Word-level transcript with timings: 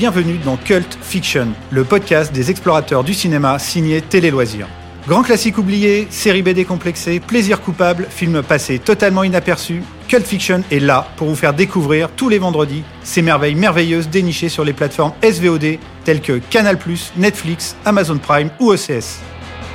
bienvenue 0.00 0.38
dans 0.38 0.56
Cult 0.56 0.96
Fiction, 1.02 1.48
le 1.70 1.84
podcast 1.84 2.32
des 2.32 2.50
explorateurs 2.50 3.04
du 3.04 3.12
cinéma 3.12 3.58
signé 3.58 4.00
Télé 4.00 4.30
Loisirs. 4.30 4.66
Grand 5.06 5.22
classique 5.22 5.58
oublié, 5.58 6.06
série 6.08 6.40
B 6.40 6.48
décomplexée, 6.54 7.20
plaisir 7.20 7.60
coupable, 7.60 8.06
film 8.08 8.42
passé 8.42 8.78
totalement 8.78 9.24
inaperçu, 9.24 9.82
Cult 10.08 10.26
Fiction 10.26 10.62
est 10.72 10.78
là 10.78 11.06
pour 11.18 11.28
vous 11.28 11.34
faire 11.34 11.52
découvrir 11.52 12.08
tous 12.16 12.30
les 12.30 12.38
vendredis 12.38 12.82
ces 13.02 13.20
merveilles 13.20 13.54
merveilleuses 13.54 14.08
dénichées 14.08 14.48
sur 14.48 14.64
les 14.64 14.72
plateformes 14.72 15.12
SVOD 15.22 15.78
telles 16.06 16.22
que 16.22 16.40
Canal+, 16.48 16.78
Netflix, 17.18 17.76
Amazon 17.84 18.16
Prime 18.16 18.48
ou 18.58 18.72
OCS. 18.72 19.18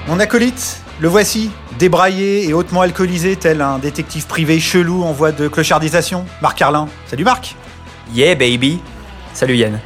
Mon 0.07 0.19
acolyte, 0.19 0.81
le 1.01 1.07
voici, 1.07 1.51
débraillé 1.77 2.49
et 2.49 2.53
hautement 2.53 2.81
alcoolisé 2.81 3.35
tel 3.35 3.61
un 3.61 3.77
détective 3.77 4.25
privé 4.25 4.59
chelou 4.59 5.03
en 5.03 5.11
voie 5.11 5.31
de 5.31 5.47
clochardisation, 5.47 6.25
Marc 6.41 6.57
Carlin. 6.57 6.87
Salut 7.05 7.25
Marc 7.25 7.55
Yeah 8.11 8.33
baby 8.33 8.79
Salut 9.35 9.57
Yann. 9.57 9.79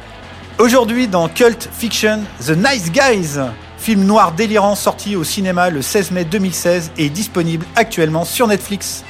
Aujourd'hui 0.60 1.08
dans 1.08 1.26
Cult 1.30 1.70
Fiction, 1.72 2.20
The 2.44 2.50
Nice 2.50 2.92
Guys, 2.92 3.40
film 3.78 4.04
noir 4.04 4.32
délirant 4.32 4.74
sorti 4.74 5.16
au 5.16 5.24
cinéma 5.24 5.70
le 5.70 5.80
16 5.80 6.10
mai 6.10 6.26
2016 6.26 6.92
et 6.98 7.08
disponible 7.08 7.64
actuellement 7.76 8.26
sur 8.26 8.46
Netflix. 8.46 9.02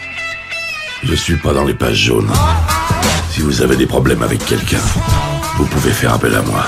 Je 1.03 1.13
suis 1.13 1.35
pas 1.35 1.53
dans 1.53 1.65
les 1.65 1.75
pages 1.75 1.97
jaunes. 1.97 2.31
Si 3.33 3.41
vous 3.41 3.63
avez 3.63 3.75
des 3.75 3.89
problèmes 3.89 4.23
avec 4.23 4.47
quelqu'un, 4.47 4.79
vous 5.57 5.65
pouvez 5.67 5.91
faire 5.91 6.15
appel 6.15 6.37
à 6.37 6.43
moi. 6.43 6.67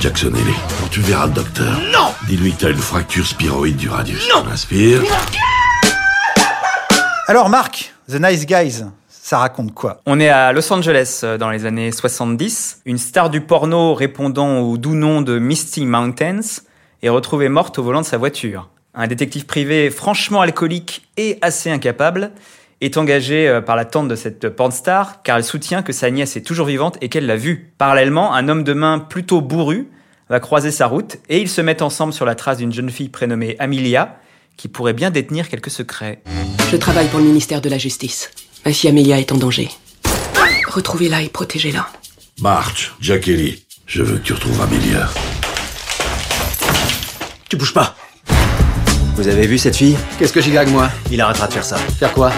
Jackson 0.00 0.32
Haley, 0.32 0.56
quand 0.80 0.88
tu 0.88 1.02
verras 1.02 1.26
le 1.26 1.32
docteur, 1.32 1.78
Non 1.92 2.14
dis-lui 2.26 2.54
que 2.54 2.60
t'as 2.60 2.70
une 2.70 2.78
fracture 2.78 3.26
spiroïde 3.26 3.76
du 3.76 3.90
radius. 3.90 4.26
Non 4.34 4.50
Inspire. 4.50 5.02
Alors 7.26 7.50
Marc, 7.50 7.92
The 8.10 8.14
Nice 8.18 8.46
Guys, 8.46 8.84
ça 9.28 9.36
raconte 9.36 9.74
quoi? 9.74 10.00
On 10.06 10.20
est 10.20 10.30
à 10.30 10.54
Los 10.54 10.72
Angeles 10.72 11.20
euh, 11.22 11.36
dans 11.36 11.50
les 11.50 11.66
années 11.66 11.92
70. 11.92 12.80
Une 12.86 12.96
star 12.96 13.28
du 13.28 13.42
porno 13.42 13.92
répondant 13.92 14.60
au 14.60 14.78
doux 14.78 14.94
nom 14.94 15.20
de 15.20 15.38
Misty 15.38 15.84
Mountains 15.84 16.62
est 17.02 17.10
retrouvée 17.10 17.50
morte 17.50 17.78
au 17.78 17.82
volant 17.82 18.00
de 18.00 18.06
sa 18.06 18.16
voiture. 18.16 18.70
Un 18.94 19.06
détective 19.06 19.44
privé 19.44 19.90
franchement 19.90 20.40
alcoolique 20.40 21.06
et 21.18 21.36
assez 21.42 21.70
incapable 21.70 22.30
est 22.80 22.96
engagé 22.96 23.46
euh, 23.46 23.60
par 23.60 23.76
la 23.76 23.84
tante 23.84 24.08
de 24.08 24.14
cette 24.14 24.48
porn 24.48 24.72
star 24.72 25.22
car 25.22 25.36
elle 25.36 25.44
soutient 25.44 25.82
que 25.82 25.92
sa 25.92 26.10
nièce 26.10 26.38
est 26.38 26.46
toujours 26.46 26.66
vivante 26.66 26.96
et 27.02 27.10
qu'elle 27.10 27.26
l'a 27.26 27.36
vue. 27.36 27.74
Parallèlement, 27.76 28.32
un 28.32 28.48
homme 28.48 28.64
de 28.64 28.72
main 28.72 28.98
plutôt 28.98 29.42
bourru 29.42 29.88
va 30.30 30.40
croiser 30.40 30.70
sa 30.70 30.86
route 30.86 31.18
et 31.28 31.38
ils 31.38 31.50
se 31.50 31.60
mettent 31.60 31.82
ensemble 31.82 32.14
sur 32.14 32.24
la 32.24 32.34
trace 32.34 32.56
d'une 32.56 32.72
jeune 32.72 32.88
fille 32.88 33.10
prénommée 33.10 33.56
Amelia 33.58 34.16
qui 34.56 34.68
pourrait 34.68 34.94
bien 34.94 35.10
détenir 35.10 35.50
quelques 35.50 35.70
secrets. 35.70 36.22
Je 36.70 36.76
travaille 36.76 37.08
pour 37.08 37.18
le 37.18 37.26
ministère 37.26 37.60
de 37.60 37.68
la 37.68 37.76
Justice. 37.76 38.30
Ma 38.64 38.72
fille 38.72 38.90
Amelia 38.90 39.18
est 39.18 39.32
en 39.32 39.36
danger. 39.36 39.68
Retrouvez-la 40.68 41.22
et 41.22 41.28
protégez-la. 41.28 41.88
March, 42.40 42.92
Jack 43.00 43.28
Haley, 43.28 43.58
je 43.86 44.02
veux 44.02 44.18
que 44.18 44.22
tu 44.24 44.32
retrouves 44.32 44.60
Amelia. 44.60 45.08
Tu 47.48 47.56
bouges 47.56 47.72
pas 47.72 47.96
Vous 49.16 49.26
avez 49.26 49.46
vu 49.46 49.58
cette 49.58 49.76
fille? 49.76 49.96
Qu'est-ce 50.18 50.32
que 50.32 50.40
j'y 50.40 50.50
gagne, 50.50 50.70
moi? 50.70 50.90
Il 51.10 51.20
arrêtera 51.20 51.46
de 51.46 51.52
faire 51.54 51.64
ça. 51.64 51.76
Faire 51.76 52.12
quoi? 52.12 52.32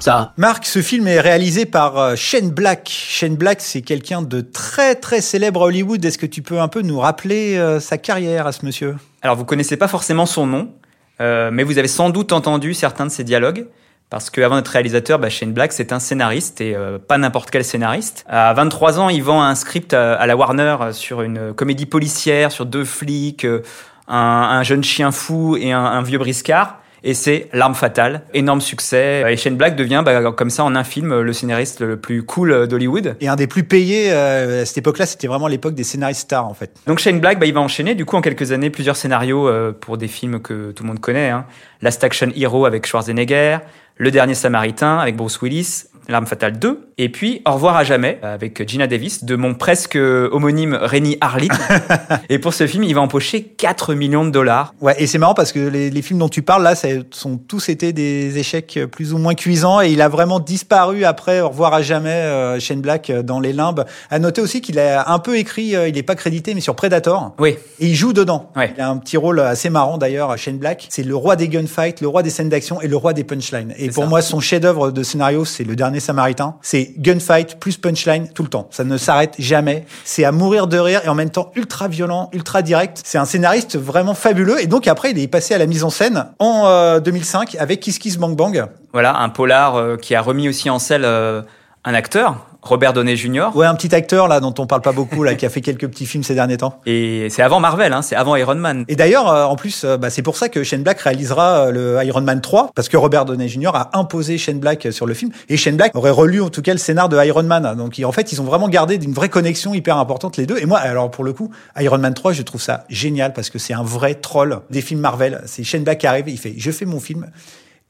Ça 0.00 0.32
Marc, 0.38 0.64
ce 0.64 0.80
film 0.80 1.06
est 1.06 1.20
réalisé 1.20 1.66
par 1.66 1.98
euh, 1.98 2.16
Shane 2.16 2.50
Black. 2.50 2.88
Shane 2.90 3.36
Black, 3.36 3.60
c'est 3.60 3.82
quelqu'un 3.82 4.22
de 4.22 4.40
très 4.40 4.94
très 4.94 5.20
célèbre 5.20 5.62
à 5.62 5.66
Hollywood. 5.66 6.02
Est-ce 6.02 6.16
que 6.16 6.26
tu 6.26 6.40
peux 6.40 6.58
un 6.58 6.68
peu 6.68 6.80
nous 6.80 6.98
rappeler 6.98 7.58
euh, 7.58 7.80
sa 7.80 7.98
carrière 7.98 8.46
à 8.46 8.52
ce 8.52 8.64
monsieur? 8.64 8.96
Alors 9.20 9.36
vous 9.36 9.44
connaissez 9.44 9.76
pas 9.76 9.88
forcément 9.88 10.24
son 10.24 10.46
nom, 10.46 10.72
euh, 11.20 11.50
mais 11.52 11.64
vous 11.64 11.76
avez 11.76 11.86
sans 11.86 12.08
doute 12.08 12.32
entendu 12.32 12.72
certains 12.72 13.04
de 13.04 13.10
ses 13.10 13.24
dialogues. 13.24 13.66
Parce 14.10 14.28
qu'avant 14.28 14.56
d'être 14.56 14.68
réalisateur, 14.68 15.20
bah, 15.20 15.28
Shane 15.28 15.52
Black, 15.52 15.72
c'est 15.72 15.92
un 15.92 16.00
scénariste 16.00 16.60
et 16.60 16.74
euh, 16.74 16.98
pas 16.98 17.16
n'importe 17.16 17.50
quel 17.50 17.64
scénariste. 17.64 18.24
À 18.28 18.52
23 18.54 18.98
ans, 18.98 19.08
il 19.08 19.22
vend 19.22 19.40
un 19.40 19.54
script 19.54 19.94
à, 19.94 20.26
la 20.26 20.36
Warner 20.36 20.76
euh, 20.80 20.92
sur 20.92 21.22
une 21.22 21.54
comédie 21.54 21.86
policière, 21.86 22.50
sur 22.50 22.66
deux 22.66 22.84
flics, 22.84 23.44
euh, 23.44 23.62
un, 24.08 24.16
un 24.16 24.62
jeune 24.64 24.82
chien 24.82 25.12
fou 25.12 25.56
et 25.56 25.70
un, 25.70 25.84
un 25.84 26.02
vieux 26.02 26.18
briscard. 26.18 26.79
Et 27.04 27.14
c'est 27.14 27.48
L'arme 27.52 27.74
fatale, 27.74 28.22
énorme 28.34 28.60
succès. 28.60 29.24
Et 29.28 29.36
Shane 29.36 29.56
Black 29.56 29.76
devient, 29.76 30.02
bah, 30.04 30.32
comme 30.32 30.50
ça, 30.50 30.64
en 30.64 30.74
un 30.74 30.84
film, 30.84 31.20
le 31.20 31.32
scénariste 31.32 31.80
le 31.80 31.96
plus 31.96 32.22
cool 32.22 32.66
d'Hollywood. 32.66 33.16
Et 33.20 33.28
un 33.28 33.36
des 33.36 33.46
plus 33.46 33.64
payés 33.64 34.12
euh, 34.12 34.62
à 34.62 34.64
cette 34.66 34.78
époque-là, 34.78 35.06
c'était 35.06 35.26
vraiment 35.26 35.48
l'époque 35.48 35.74
des 35.74 35.84
scénaristes 35.84 36.22
stars 36.22 36.46
en 36.46 36.54
fait. 36.54 36.70
Donc 36.86 36.98
Shane 36.98 37.20
Black, 37.20 37.38
bah, 37.38 37.46
il 37.46 37.54
va 37.54 37.60
enchaîner 37.60 37.94
du 37.94 38.04
coup 38.04 38.16
en 38.16 38.20
quelques 38.20 38.52
années 38.52 38.70
plusieurs 38.70 38.96
scénarios 38.96 39.48
euh, 39.48 39.72
pour 39.72 39.98
des 39.98 40.08
films 40.08 40.40
que 40.40 40.72
tout 40.72 40.82
le 40.82 40.88
monde 40.88 41.00
connaît. 41.00 41.30
Hein. 41.30 41.46
Last 41.82 42.02
Action 42.04 42.28
Hero 42.36 42.66
avec 42.66 42.86
Schwarzenegger, 42.86 43.58
Le 43.96 44.10
Dernier 44.10 44.34
Samaritain 44.34 44.98
avec 44.98 45.16
Bruce 45.16 45.40
Willis, 45.40 45.84
L'arme 46.10 46.26
fatale 46.26 46.58
2, 46.58 46.92
et 46.98 47.08
puis 47.08 47.42
Au 47.46 47.52
revoir 47.52 47.76
à 47.76 47.84
jamais 47.84 48.18
avec 48.22 48.68
Gina 48.68 48.86
Davis 48.86 49.24
de 49.24 49.36
mon 49.36 49.54
presque 49.54 49.96
homonyme 49.96 50.78
Rennie 50.80 51.16
Harlin. 51.20 51.48
et 52.28 52.38
pour 52.38 52.54
ce 52.54 52.66
film, 52.66 52.84
il 52.84 52.94
va 52.94 53.00
empocher 53.00 53.42
4 53.42 53.94
millions 53.94 54.24
de 54.24 54.30
dollars. 54.30 54.74
Ouais, 54.80 54.94
et 54.98 55.06
c'est 55.06 55.18
marrant 55.18 55.34
parce 55.34 55.52
que 55.52 55.60
les, 55.60 55.90
les 55.90 56.02
films 56.02 56.18
dont 56.18 56.28
tu 56.28 56.42
parles 56.42 56.62
là, 56.62 56.74
ça 56.74 56.88
sont 57.10 57.38
tous 57.38 57.68
été 57.68 57.92
des 57.92 58.38
échecs 58.38 58.78
plus 58.90 59.12
ou 59.12 59.18
moins 59.18 59.34
cuisants 59.34 59.80
et 59.80 59.90
il 59.90 60.02
a 60.02 60.08
vraiment 60.08 60.40
disparu 60.40 61.04
après 61.04 61.40
Au 61.40 61.48
revoir 61.48 61.74
à 61.74 61.82
jamais 61.82 62.10
euh, 62.10 62.58
Shane 62.60 62.80
Black 62.80 63.10
euh, 63.10 63.22
dans 63.22 63.40
les 63.40 63.52
limbes. 63.52 63.84
À 64.10 64.18
noter 64.18 64.40
aussi 64.40 64.60
qu'il 64.60 64.78
a 64.78 65.10
un 65.10 65.18
peu 65.18 65.38
écrit, 65.38 65.76
euh, 65.76 65.88
il 65.88 65.94
n'est 65.94 66.02
pas 66.02 66.14
crédité, 66.14 66.54
mais 66.54 66.60
sur 66.60 66.74
Predator. 66.74 67.34
Oui. 67.38 67.56
Et 67.78 67.86
il 67.88 67.94
joue 67.94 68.12
dedans. 68.12 68.50
Ouais. 68.56 68.72
Il 68.76 68.80
a 68.80 68.88
un 68.88 68.96
petit 68.96 69.16
rôle 69.16 69.40
assez 69.40 69.70
marrant 69.70 69.98
d'ailleurs, 69.98 70.36
Shane 70.36 70.58
Black. 70.58 70.86
C'est 70.90 71.02
le 71.02 71.14
roi 71.14 71.36
des 71.36 71.48
gunfights, 71.48 72.00
le 72.00 72.08
roi 72.08 72.22
des 72.22 72.30
scènes 72.30 72.48
d'action 72.48 72.80
et 72.80 72.88
le 72.88 72.96
roi 72.96 73.12
des 73.12 73.24
punchlines. 73.24 73.74
Et 73.78 73.90
pour 73.90 74.04
ça. 74.04 74.08
moi, 74.08 74.22
son 74.22 74.40
chef-d'œuvre 74.40 74.90
de 74.90 75.02
scénario, 75.02 75.44
c'est 75.44 75.64
Le 75.64 75.76
Dernier 75.76 75.99
Samaritain. 76.00 76.56
C'est 76.62 76.94
gunfight 76.98 77.58
plus 77.60 77.76
punchline 77.76 78.28
tout 78.28 78.42
le 78.42 78.48
temps. 78.48 78.68
Ça 78.70 78.84
ne 78.84 78.96
s'arrête 78.96 79.34
jamais. 79.38 79.84
C'est 80.04 80.24
à 80.24 80.32
mourir 80.32 80.66
de 80.66 80.78
rire 80.78 81.02
et 81.04 81.08
en 81.08 81.14
même 81.14 81.30
temps 81.30 81.52
ultra 81.54 81.88
violent, 81.88 82.30
ultra 82.32 82.62
direct. 82.62 83.00
C'est 83.04 83.18
un 83.18 83.24
scénariste 83.24 83.76
vraiment 83.78 84.14
fabuleux. 84.14 84.60
Et 84.60 84.66
donc 84.66 84.88
après, 84.88 85.12
il 85.12 85.18
est 85.18 85.28
passé 85.28 85.54
à 85.54 85.58
la 85.58 85.66
mise 85.66 85.84
en 85.84 85.90
scène 85.90 86.26
en 86.38 86.66
euh, 86.66 87.00
2005 87.00 87.56
avec 87.58 87.80
Kiss 87.80 87.98
Kiss 87.98 88.16
Bang 88.16 88.36
Bang. 88.36 88.66
Voilà, 88.92 89.18
un 89.18 89.28
polar 89.28 89.76
euh, 89.76 89.96
qui 89.96 90.14
a 90.14 90.22
remis 90.22 90.48
aussi 90.48 90.68
en 90.68 90.78
selle 90.78 91.04
euh, 91.04 91.42
un 91.84 91.94
acteur, 91.94 92.46
Robert 92.62 92.92
Downey 92.92 93.16
Jr. 93.16 93.48
Ouais, 93.54 93.66
un 93.66 93.74
petit 93.74 93.94
acteur 93.94 94.28
là 94.28 94.40
dont 94.40 94.54
on 94.58 94.66
parle 94.66 94.82
pas 94.82 94.92
beaucoup 94.92 95.22
là, 95.22 95.34
qui 95.34 95.46
a 95.46 95.50
fait 95.50 95.60
quelques 95.60 95.88
petits 95.88 96.06
films 96.06 96.22
ces 96.22 96.34
derniers 96.34 96.58
temps. 96.58 96.80
Et 96.86 97.28
c'est 97.30 97.42
avant 97.42 97.60
Marvel, 97.60 97.92
hein, 97.92 98.02
c'est 98.02 98.16
avant 98.16 98.36
Iron 98.36 98.54
Man. 98.54 98.84
Et 98.88 98.96
d'ailleurs, 98.96 99.28
euh, 99.28 99.44
en 99.44 99.56
plus, 99.56 99.84
euh, 99.84 99.96
bah, 99.96 100.10
c'est 100.10 100.22
pour 100.22 100.36
ça 100.36 100.48
que 100.48 100.62
Shane 100.62 100.82
Black 100.82 101.00
réalisera 101.00 101.66
euh, 101.66 101.70
le 101.70 102.04
Iron 102.04 102.20
Man 102.20 102.40
3, 102.40 102.70
parce 102.74 102.88
que 102.88 102.96
Robert 102.96 103.24
Downey 103.24 103.48
Jr. 103.48 103.70
a 103.74 103.98
imposé 103.98 104.38
Shane 104.38 104.58
Black 104.58 104.88
sur 104.90 105.06
le 105.06 105.14
film, 105.14 105.30
et 105.48 105.56
Shane 105.56 105.76
Black 105.76 105.94
aurait 105.94 106.10
relu 106.10 106.40
en 106.40 106.50
tout 106.50 106.62
cas 106.62 106.72
le 106.72 106.78
scénar 106.78 107.08
de 107.08 107.16
Iron 107.24 107.42
Man. 107.42 107.74
Donc 107.76 108.00
en 108.04 108.12
fait, 108.12 108.32
ils 108.32 108.40
ont 108.40 108.44
vraiment 108.44 108.68
gardé 108.68 108.96
une 108.96 109.12
vraie 109.12 109.28
connexion 109.28 109.74
hyper 109.74 109.96
importante 109.96 110.36
les 110.36 110.46
deux. 110.46 110.58
Et 110.58 110.66
moi, 110.66 110.78
alors 110.78 111.10
pour 111.10 111.24
le 111.24 111.32
coup, 111.32 111.50
Iron 111.78 111.98
Man 111.98 112.14
3, 112.14 112.32
je 112.32 112.42
trouve 112.42 112.60
ça 112.60 112.84
génial 112.88 113.32
parce 113.32 113.50
que 113.50 113.58
c'est 113.58 113.74
un 113.74 113.82
vrai 113.82 114.14
troll 114.14 114.60
des 114.70 114.80
films 114.80 115.00
Marvel. 115.00 115.42
C'est 115.46 115.64
Shane 115.64 115.84
Black 115.84 115.98
qui 115.98 116.06
arrive, 116.06 116.28
il 116.28 116.38
fait, 116.38 116.54
je 116.56 116.70
fais 116.70 116.84
mon 116.84 117.00
film, 117.00 117.26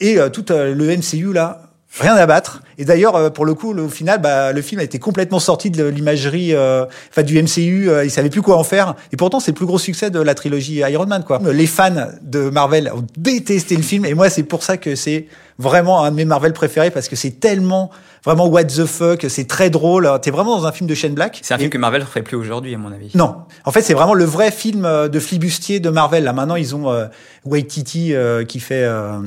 et 0.00 0.18
euh, 0.18 0.28
tout 0.28 0.50
euh, 0.50 0.74
le 0.74 0.96
MCU 0.96 1.32
là. 1.32 1.62
Rien 1.98 2.14
à 2.14 2.24
battre. 2.24 2.62
Et 2.78 2.84
d'ailleurs, 2.84 3.16
euh, 3.16 3.30
pour 3.30 3.44
le 3.44 3.54
coup, 3.54 3.72
le, 3.72 3.82
au 3.82 3.88
final, 3.88 4.20
bah, 4.20 4.52
le 4.52 4.62
film 4.62 4.80
a 4.80 4.84
été 4.84 4.98
complètement 5.00 5.40
sorti 5.40 5.70
de 5.70 5.84
l'imagerie, 5.84 6.54
euh, 6.54 6.84
enfin 7.10 7.22
du 7.24 7.36
MCU. 7.42 7.90
Euh, 7.90 8.04
ils 8.04 8.10
savaient 8.12 8.30
plus 8.30 8.42
quoi 8.42 8.56
en 8.58 8.64
faire. 8.64 8.94
Et 9.12 9.16
pourtant, 9.16 9.40
c'est 9.40 9.50
le 9.50 9.56
plus 9.56 9.66
gros 9.66 9.78
succès 9.78 10.08
de 10.10 10.20
la 10.20 10.34
trilogie 10.36 10.76
Iron 10.76 11.06
Man. 11.06 11.24
Quoi. 11.24 11.40
Les 11.52 11.66
fans 11.66 12.08
de 12.22 12.48
Marvel 12.48 12.90
ont 12.94 13.04
détesté 13.16 13.74
le 13.76 13.82
film. 13.82 14.04
Et 14.06 14.14
moi, 14.14 14.30
c'est 14.30 14.44
pour 14.44 14.62
ça 14.62 14.76
que 14.76 14.94
c'est 14.94 15.26
vraiment 15.58 16.04
un 16.04 16.10
de 16.12 16.16
mes 16.16 16.24
Marvel 16.24 16.52
préférés 16.52 16.90
parce 16.90 17.08
que 17.08 17.16
c'est 17.16 17.40
tellement 17.40 17.90
vraiment 18.24 18.46
what 18.46 18.64
the 18.64 18.86
fuck. 18.86 19.26
C'est 19.28 19.48
très 19.48 19.68
drôle. 19.68 20.08
T'es 20.22 20.30
vraiment 20.30 20.56
dans 20.58 20.66
un 20.66 20.72
film 20.72 20.88
de 20.88 20.94
Shane 20.94 21.14
Black. 21.14 21.40
C'est 21.42 21.54
un 21.54 21.56
Et- 21.56 21.60
film 21.60 21.70
que 21.70 21.78
Marvel 21.78 22.02
ferait 22.04 22.22
plus 22.22 22.36
aujourd'hui, 22.36 22.72
à 22.74 22.78
mon 22.78 22.92
avis. 22.92 23.10
non, 23.14 23.34
en 23.64 23.72
fait, 23.72 23.82
c'est 23.82 23.94
vraiment 23.94 24.14
le 24.14 24.24
vrai 24.24 24.52
film 24.52 24.84
euh, 24.84 25.08
de 25.08 25.18
flibustier 25.18 25.80
de 25.80 25.90
Marvel. 25.90 26.22
Là, 26.24 26.32
maintenant, 26.32 26.56
ils 26.56 26.74
ont 26.76 26.88
euh, 26.90 27.06
Waititi 27.44 28.14
euh, 28.14 28.44
qui 28.44 28.60
fait 28.60 28.84
euh, 28.84 29.18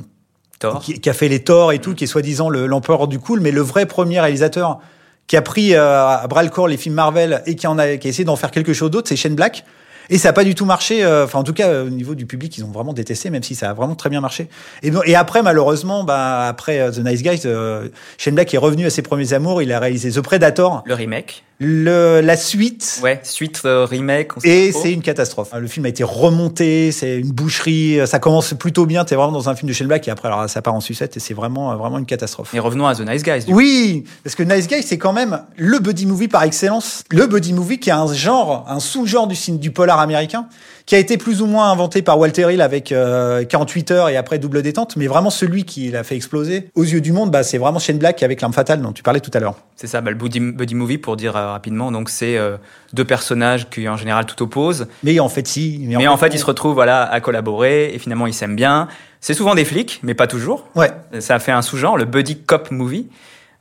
Qui, 0.81 0.99
qui 0.99 1.09
a 1.09 1.13
fait 1.13 1.27
les 1.29 1.43
Thor 1.43 1.71
et 1.71 1.79
tout, 1.79 1.93
qui 1.95 2.03
est 2.05 2.07
soi-disant 2.07 2.49
le- 2.49 2.65
l'empereur 2.67 3.07
du 3.07 3.19
cool, 3.19 3.39
mais 3.41 3.51
le 3.51 3.61
vrai 3.61 3.85
premier 3.85 4.19
réalisateur 4.19 4.79
qui 5.27 5.37
a 5.37 5.41
pris 5.41 5.73
euh, 5.73 6.05
à 6.07 6.27
bras 6.27 6.43
le 6.43 6.49
corps 6.49 6.67
les 6.67 6.77
films 6.77 6.95
Marvel 6.95 7.41
et 7.45 7.55
qui 7.55 7.65
en 7.67 7.77
a, 7.79 7.97
qui 7.97 8.07
a 8.07 8.09
essayé 8.09 8.25
d'en 8.25 8.35
faire 8.35 8.51
quelque 8.51 8.73
chose 8.73 8.91
d'autre, 8.91 9.07
c'est 9.09 9.15
Shane 9.15 9.35
Black. 9.35 9.63
Et 10.09 10.17
ça 10.17 10.29
a 10.29 10.33
pas 10.33 10.43
du 10.43 10.53
tout 10.53 10.65
marché. 10.65 11.01
euh, 11.05 11.23
Enfin, 11.23 11.39
en 11.39 11.43
tout 11.43 11.53
cas, 11.53 11.69
euh, 11.69 11.85
au 11.87 11.89
niveau 11.89 12.13
du 12.13 12.25
public, 12.25 12.57
ils 12.57 12.65
ont 12.65 12.71
vraiment 12.71 12.91
détesté, 12.91 13.29
même 13.29 13.41
si 13.41 13.55
ça 13.55 13.69
a 13.69 13.73
vraiment 13.73 13.95
très 13.95 14.09
bien 14.09 14.19
marché. 14.19 14.49
Et, 14.83 14.91
et 15.05 15.15
après, 15.15 15.41
malheureusement, 15.41 16.03
bah, 16.03 16.45
après 16.45 16.81
euh, 16.81 16.91
The 16.91 16.99
Nice 16.99 17.23
Guys, 17.23 17.41
euh, 17.45 17.87
Shane 18.17 18.35
Black 18.35 18.53
est 18.53 18.57
revenu 18.57 18.85
à 18.85 18.89
ses 18.89 19.01
premiers 19.01 19.31
amours. 19.31 19.61
Il 19.61 19.71
a 19.71 19.79
réalisé 19.79 20.11
The 20.11 20.19
Predator, 20.19 20.83
Le 20.85 20.93
remake. 20.93 21.45
Le, 21.63 22.21
la 22.21 22.37
suite. 22.37 22.99
Ouais, 23.03 23.19
suite 23.23 23.61
euh, 23.65 23.85
remake. 23.85 24.31
Et 24.43 24.71
c'est 24.71 24.91
une 24.91 25.01
catastrophe. 25.01 25.49
Le 25.57 25.67
film 25.67 25.85
a 25.85 25.89
été 25.89 26.03
remonté, 26.03 26.91
c'est 26.91 27.17
une 27.17 27.31
boucherie, 27.31 27.99
ça 28.05 28.19
commence 28.19 28.53
plutôt 28.53 28.85
bien, 28.85 29.05
t'es 29.05 29.15
vraiment 29.15 29.31
dans 29.31 29.49
un 29.49 29.55
film 29.55 29.69
de 29.69 29.73
Shane 29.73 29.87
Black 29.87 30.07
et 30.07 30.11
après 30.11 30.27
alors 30.27 30.49
ça 30.49 30.61
part 30.61 30.73
en 30.73 30.81
sucette 30.81 31.17
et 31.17 31.19
c'est 31.19 31.33
vraiment 31.33 31.75
vraiment 31.75 31.97
une 31.97 32.05
catastrophe. 32.05 32.53
Et 32.53 32.59
revenons 32.59 32.87
à 32.87 32.95
The 32.95 33.01
Nice 33.01 33.23
Guys. 33.23 33.45
du 33.45 33.53
Oui, 33.53 34.03
parce 34.23 34.35
que 34.35 34.43
Nice 34.43 34.67
Guy 34.67 34.83
c'est 34.83 34.97
quand 34.97 35.13
même 35.13 35.43
le 35.57 35.79
buddy 35.79 36.05
movie 36.05 36.27
par 36.27 36.43
excellence, 36.43 37.03
le 37.09 37.27
buddy 37.27 37.53
movie 37.53 37.79
qui 37.79 37.89
est 37.89 37.93
un 37.93 38.11
genre, 38.13 38.65
un 38.67 38.79
sous-genre 38.79 39.27
du 39.27 39.35
du 39.51 39.71
polar 39.71 39.99
américain 39.99 40.47
qui 40.85 40.95
a 40.95 40.97
été 40.97 41.17
plus 41.17 41.41
ou 41.41 41.45
moins 41.45 41.71
inventé 41.71 42.01
par 42.01 42.19
Walter 42.19 42.53
Hill 42.53 42.61
avec 42.61 42.91
euh, 42.91 43.43
48 43.45 43.91
heures 43.91 44.09
et 44.09 44.17
après 44.17 44.39
double 44.39 44.61
détente, 44.61 44.95
mais 44.97 45.07
vraiment 45.07 45.29
celui 45.29 45.63
qui 45.63 45.89
l'a 45.91 46.03
fait 46.03 46.15
exploser 46.15 46.69
aux 46.75 46.83
yeux 46.83 47.01
du 47.01 47.11
monde, 47.11 47.31
bah 47.31 47.43
c'est 47.43 47.57
vraiment 47.57 47.79
Shane 47.79 47.97
Black 47.97 48.21
avec 48.23 48.41
l'arme 48.41 48.53
fatale 48.53 48.81
dont 48.81 48.91
tu 48.91 49.03
parlais 49.03 49.21
tout 49.21 49.31
à 49.33 49.39
l'heure. 49.39 49.55
C'est 49.75 49.87
ça, 49.87 50.01
bah, 50.01 50.11
le 50.11 50.17
buddy, 50.17 50.39
buddy 50.39 50.75
movie 50.75 50.97
pour 50.97 51.15
dire 51.15 51.35
euh, 51.35 51.52
rapidement. 51.53 51.91
Donc 51.91 52.09
c'est 52.09 52.37
euh, 52.37 52.57
deux 52.91 53.05
personnages 53.05 53.69
qui 53.69 53.87
en 53.87 53.97
général 53.97 54.25
tout 54.25 54.41
opposent. 54.43 54.87
Mais 55.03 55.19
en 55.19 55.29
fait, 55.29 55.47
si. 55.47 55.85
Mais 55.87 56.07
en 56.07 56.17
fait, 56.17 56.33
ils 56.33 56.39
se 56.39 56.45
retrouvent 56.45 56.73
voilà 56.73 57.03
à 57.03 57.21
collaborer 57.21 57.93
et 57.93 57.99
finalement 57.99 58.27
ils 58.27 58.33
s'aiment 58.33 58.55
bien. 58.55 58.87
C'est 59.21 59.33
souvent 59.33 59.55
des 59.55 59.63
flics, 59.63 60.01
mais 60.03 60.13
pas 60.13 60.27
toujours. 60.27 60.67
Ouais. 60.75 60.91
Ça 61.19 61.35
a 61.35 61.39
fait 61.39 61.53
un 61.53 61.61
sous-genre, 61.61 61.97
le 61.97 62.05
buddy 62.05 62.37
cop 62.39 62.71
movie. 62.71 63.07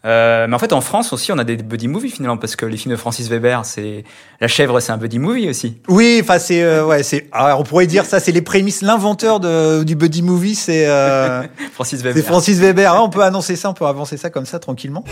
Euh, 0.04 0.46
mais 0.48 0.54
en 0.54 0.58
fait, 0.58 0.72
en 0.72 0.80
France 0.80 1.12
aussi, 1.12 1.30
on 1.30 1.38
a 1.38 1.44
des 1.44 1.56
buddy 1.56 1.86
movies 1.86 2.12
finalement, 2.12 2.36
parce 2.36 2.56
que 2.56 2.66
les 2.66 2.76
films 2.76 2.92
de 2.92 2.98
Francis 2.98 3.28
Weber, 3.28 3.64
c'est 3.64 4.04
la 4.40 4.48
chèvre, 4.48 4.80
c'est 4.80 4.90
un 4.90 4.96
buddy 4.96 5.18
movie 5.18 5.48
aussi. 5.48 5.78
Oui, 5.88 6.18
enfin 6.22 6.38
c'est 6.38 6.62
euh, 6.62 6.84
ouais, 6.84 7.02
c'est 7.02 7.28
on 7.32 7.62
pourrait 7.62 7.86
dire 7.86 8.04
ça, 8.04 8.18
c'est 8.18 8.32
les 8.32 8.42
prémices. 8.42 8.82
L'inventeur 8.82 9.38
de 9.38 9.84
du 9.84 9.94
buddy 9.94 10.22
movie, 10.22 10.56
c'est 10.56 10.86
euh, 10.88 11.42
Francis 11.72 12.00
c'est 12.00 12.06
Weber. 12.06 12.24
Francis 12.24 12.58
Weber. 12.58 12.92
Ah, 12.92 13.02
on 13.02 13.10
peut 13.10 13.22
annoncer 13.22 13.54
ça, 13.54 13.70
on 13.70 13.74
peut 13.74 13.86
avancer 13.86 14.16
ça 14.16 14.30
comme 14.30 14.46
ça 14.46 14.58
tranquillement. 14.58 15.04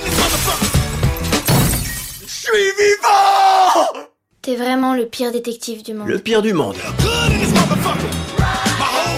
T'es 4.51 4.57
vraiment 4.57 4.95
le 4.97 5.07
pire 5.07 5.31
détective 5.31 5.85
du 5.85 5.95
monde. 5.95 6.09
Le 6.09 6.19
pire 6.19 6.43
du 6.43 6.53
monde. 6.53 6.75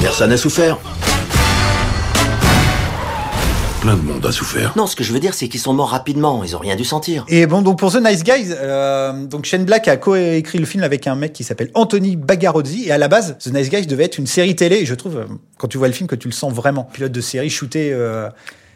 Personne 0.02 0.28
n'a 0.28 0.36
souffert. 0.36 0.78
Plein 3.80 3.96
de 3.96 4.02
monde 4.02 4.26
a 4.26 4.30
souffert. 4.30 4.74
Non, 4.76 4.86
ce 4.86 4.94
que 4.94 5.02
je 5.02 5.10
veux 5.10 5.20
dire, 5.20 5.32
c'est 5.32 5.48
qu'ils 5.48 5.58
sont 5.58 5.72
morts 5.72 5.88
rapidement. 5.88 6.44
Ils 6.44 6.54
ont 6.54 6.58
rien 6.58 6.76
dû 6.76 6.84
sentir. 6.84 7.24
Et 7.28 7.46
bon, 7.46 7.62
donc 7.62 7.78
pour 7.78 7.90
The 7.90 8.04
Nice 8.04 8.24
Guys, 8.24 8.48
euh, 8.50 9.24
donc 9.24 9.46
Shane 9.46 9.64
Black 9.64 9.88
a 9.88 9.96
coécrit 9.96 10.58
le 10.58 10.66
film 10.66 10.82
avec 10.82 11.06
un 11.06 11.14
mec 11.14 11.32
qui 11.32 11.44
s'appelle 11.44 11.70
Anthony 11.72 12.16
Bagarozzi. 12.16 12.88
Et 12.88 12.92
à 12.92 12.98
la 12.98 13.08
base, 13.08 13.38
The 13.38 13.54
Nice 13.54 13.70
Guys 13.70 13.86
devait 13.86 14.04
être 14.04 14.18
une 14.18 14.26
série 14.26 14.54
télé. 14.54 14.80
Et 14.80 14.84
je 14.84 14.94
trouve, 14.94 15.16
euh, 15.16 15.24
quand 15.56 15.68
tu 15.68 15.78
vois 15.78 15.88
le 15.88 15.94
film, 15.94 16.08
que 16.08 16.14
tu 16.14 16.28
le 16.28 16.34
sens 16.34 16.52
vraiment. 16.52 16.84
Pilote 16.84 17.12
de 17.12 17.20
série 17.22 17.48
shooté 17.48 17.90
euh, 17.90 18.28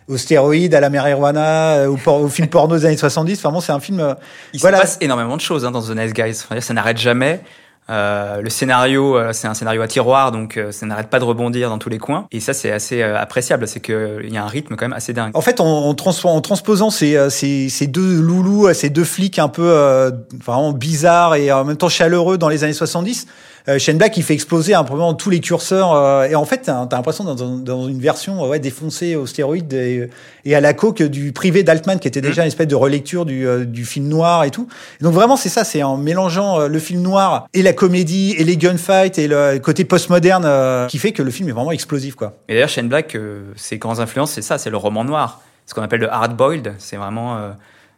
aux 0.09 0.17
stéroïdes, 0.17 0.75
à 0.75 0.81
la 0.81 0.91
marijuana, 0.91 1.77
euh, 1.79 1.87
au, 1.89 1.97
por- 1.97 2.21
au 2.21 2.29
film 2.29 2.49
porno 2.49 2.77
des 2.77 2.85
années 2.87 2.97
70. 2.97 3.43
Vraiment, 3.43 3.61
c'est 3.61 3.73
un 3.73 3.81
film. 3.81 4.01
euh, 4.01 4.15
Il 4.53 4.61
voilà. 4.61 4.77
se 4.79 4.83
passe 4.83 4.99
énormément 5.01 5.37
de 5.37 5.41
choses 5.41 5.65
hein, 5.65 5.71
dans 5.71 5.83
The 5.83 5.91
Nice 5.97 6.13
Guys. 6.13 6.43
Enfin, 6.49 6.61
ça 6.61 6.75
n'arrête 6.75 6.99
jamais. 6.99 7.41
Euh, 7.89 8.41
le 8.43 8.51
scénario, 8.51 9.17
euh, 9.17 9.33
c'est 9.33 9.47
un 9.47 9.55
scénario 9.55 9.81
à 9.81 9.87
tiroir, 9.87 10.33
donc 10.33 10.57
euh, 10.57 10.73
ça 10.73 10.87
n'arrête 10.87 11.07
pas 11.09 11.21
de 11.21 11.25
rebondir 11.25 11.69
dans 11.69 11.79
tous 11.79 11.89
les 11.89 11.99
coins. 11.99 12.27
Et 12.33 12.41
ça, 12.41 12.53
c'est 12.53 12.73
assez 12.73 13.01
appréciable. 13.01 13.69
C'est 13.69 13.79
qu'il 13.79 14.29
y 14.29 14.37
a 14.37 14.43
un 14.43 14.49
rythme 14.49 14.75
quand 14.75 14.87
même 14.87 14.93
assez 14.97 15.13
dingue. 15.13 15.31
En 15.35 15.41
fait, 15.41 15.61
en, 15.61 15.67
en, 15.67 15.95
trans- 15.95 16.13
en 16.25 16.41
transposant 16.41 16.91
ces, 16.91 17.31
ces, 17.31 17.69
ces 17.69 17.87
deux 17.87 18.21
loulous, 18.21 18.73
ces 18.75 18.91
deux 18.91 19.05
flics 19.05 19.39
un 19.39 19.47
peu 19.49 20.11
vraiment 20.45 20.73
bizarres 20.73 21.37
et 21.37 21.53
en 21.53 21.65
même 21.65 21.77
temps 21.77 21.89
chaleureux 21.89 22.39
dans 22.39 22.49
les 22.49 22.65
années 22.65 22.73
70, 22.73 23.27
euh, 23.69 23.79
Shane 23.79 23.99
Black, 23.99 24.17
il 24.17 24.23
fait 24.23 24.35
exploser 24.35 24.75
un 24.75 24.85
peu 24.85 24.91
vraiment 24.95 25.15
tous 25.15 25.31
les 25.31 25.41
curseurs. 25.41 25.93
euh, 25.93 26.25
et 26.29 26.35
en 26.35 26.45
fait, 26.45 26.59
t'as 26.65 26.87
t'as 26.87 26.97
l'impression 26.97 27.25
dans, 27.25 27.35
dans- 27.35 27.89
une 27.89 28.01
version 28.01 28.45
euh, 28.45 28.49
ouais, 28.49 28.59
défoncée 28.61 29.17
aux 29.17 29.27
stéroïdes 29.27 29.73
et, 29.73 30.09
et 30.45 30.55
à 30.55 30.61
la 30.61 30.73
coke 30.75 31.03
du 31.03 31.33
privé 31.33 31.63
d'Altman, 31.63 31.99
qui 31.99 32.09
était 32.09 32.21
déjà 32.21 32.43
une 32.43 32.49
espèce 32.49 32.69
de 32.69 32.75
relecture 32.75 33.25
du, 33.27 33.47
euh, 33.47 33.65
du 33.65 33.85
film 33.85 34.09
noir 34.09 34.45
et 34.45 34.51
tout. 34.51 34.69
Et 35.01 35.05
donc 35.05 35.15
vraiment, 35.15 35.37
c'est 35.37 35.49
ça, 35.49 35.65
c'est 35.65 35.83
en 35.83 35.97
mélangeant 35.97 36.61
euh, 36.61 36.69
le 36.69 36.79
film 36.79 37.03
noir 37.03 37.47
et 37.55 37.63
la 37.63 37.73
comédie 37.73 38.35
et 38.39 38.45
les 38.45 38.57
gunfights 38.57 39.19
et 39.19 39.29
le 39.29 39.59
côté 39.59 39.85
postmoderne 39.85 40.45
euh, 40.47 40.87
qui 40.87 40.99
fait 40.99 41.13
que 41.13 41.23
le 41.23 41.31
film 41.31 41.49
est 41.49 41.53
vraiment 41.53 41.73
explosif, 41.73 42.15
quoi. 42.15 42.35
Et 42.49 42.55
d'ailleurs, 42.55 42.69
Shane 42.69 42.89
Black, 42.89 43.15
euh, 43.15 43.53
ses 43.57 43.79
grandes 43.79 44.01
influences, 44.01 44.33
c'est 44.33 44.43
ça, 44.43 44.59
c'est 44.59 44.71
le 44.71 44.77
roman 44.77 45.05
noir. 45.05 45.41
Ce 45.67 45.75
qu'on 45.75 45.83
appelle 45.83 46.01
le 46.01 46.13
hard-boiled. 46.13 46.75
C'est 46.79 46.97
vraiment 46.97 47.37
euh, 47.39 47.51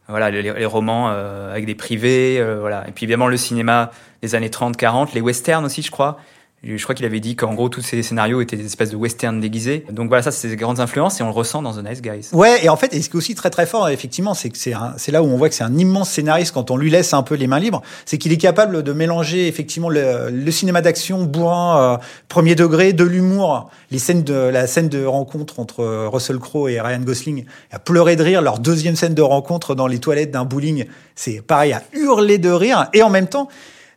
voilà, 0.09 0.31
les, 0.31 0.43
les 0.43 0.67
romans 0.67 1.11
euh, 1.11 1.51
avec 1.51 1.67
des 1.67 1.75
privés. 1.75 2.39
euh, 2.41 2.59
voilà. 2.61 2.87
Et 2.89 2.93
puis 2.93 3.05
évidemment, 3.05 3.29
le 3.29 3.37
cinéma 3.37 3.91
des 4.23 4.35
années 4.35 4.49
30-40, 4.49 5.15
les 5.15 5.21
westerns 5.21 5.65
aussi, 5.65 5.83
je 5.83 5.91
crois. 5.91 6.19
Je 6.65 6.83
crois 6.83 6.97
qu'il 6.97 7.07
avait 7.07 7.21
dit 7.21 7.37
qu'en 7.37 7.55
gros, 7.55 7.69
tous 7.69 7.83
ces 7.83 8.03
scénarios 8.03 8.41
étaient 8.41 8.57
des 8.57 8.67
espèces 8.67 8.91
de 8.91 8.97
westerns 8.97 9.39
déguisés. 9.39 9.85
Donc 9.93 10.09
voilà, 10.09 10.23
ça, 10.23 10.33
c'est 10.33 10.49
ses 10.49 10.57
grandes 10.57 10.81
influences 10.81 11.21
et 11.21 11.23
on 11.23 11.29
le 11.29 11.33
ressent 11.33 11.63
dans 11.63 11.73
The 11.73 11.85
Nice 11.89 12.03
Guys. 12.03 12.31
Ouais, 12.33 12.65
et 12.65 12.69
en 12.69 12.77
fait, 12.77 12.93
et 12.95 13.01
ce 13.01 13.09
qui 13.09 13.17
est 13.17 13.19
aussi 13.19 13.37
très 13.37 13.51
très 13.51 13.65
fort, 13.65 13.89
effectivement, 13.89 14.35
c'est 14.35 14.51
que 14.51 14.59
c'est 14.59 15.13
là 15.13 15.23
où 15.23 15.27
on 15.27 15.37
voit 15.37 15.49
que 15.49 15.55
c'est 15.55 15.63
un 15.63 15.79
immense 15.79 16.11
scénariste 16.11 16.53
quand 16.53 16.73
on 16.73 16.77
lui 16.77 16.91
laisse 16.91 17.15
un 17.15 17.23
peu 17.23 17.37
les 17.37 17.47
mains 17.47 17.61
libres, 17.61 17.83
c'est 18.07 18.19
qu'il 18.19 18.33
est 18.33 18.39
capable 18.39 18.83
de 18.83 18.93
mélanger 18.93 19.47
effectivement 19.47 19.89
le, 19.89 20.31
le 20.31 20.51
cinéma 20.51 20.81
d'action 20.81 21.23
bourrin, 21.23 21.95
euh, 21.95 22.05
premier 22.29 22.57
degré, 22.57 22.93
de 22.93 23.05
l'humour, 23.05 23.71
les 23.93 24.01
scènes 24.01 24.25
de 24.25 24.35
la 24.35 24.67
scène 24.67 24.89
de 24.89 25.05
rencontre 25.05 25.61
entre 25.61 25.81
euh, 25.81 26.09
Russell 26.09 26.39
Crowe 26.39 26.69
et 26.69 26.81
Ryan 26.81 27.01
Gosling, 27.01 27.45
à 27.71 27.79
pleurer 27.79 28.17
de 28.17 28.25
rire, 28.25 28.43
leur 28.43 28.59
deuxième 28.59 28.97
scène 28.97 29.15
de 29.15 29.23
rencontre 29.23 29.77
dans 29.77 29.87
les 29.87 30.01
toilettes 30.01 30.33
d'un 30.33 30.45
bowling, 30.45 30.87
c'est 31.15 31.41
pareil 31.41 31.73
à 31.73 31.85
hurler 31.93 32.39
de 32.39 32.51
rire, 32.51 32.89
et 32.93 33.03
en 33.03 33.11
même 33.11 33.29
temps. 33.29 33.49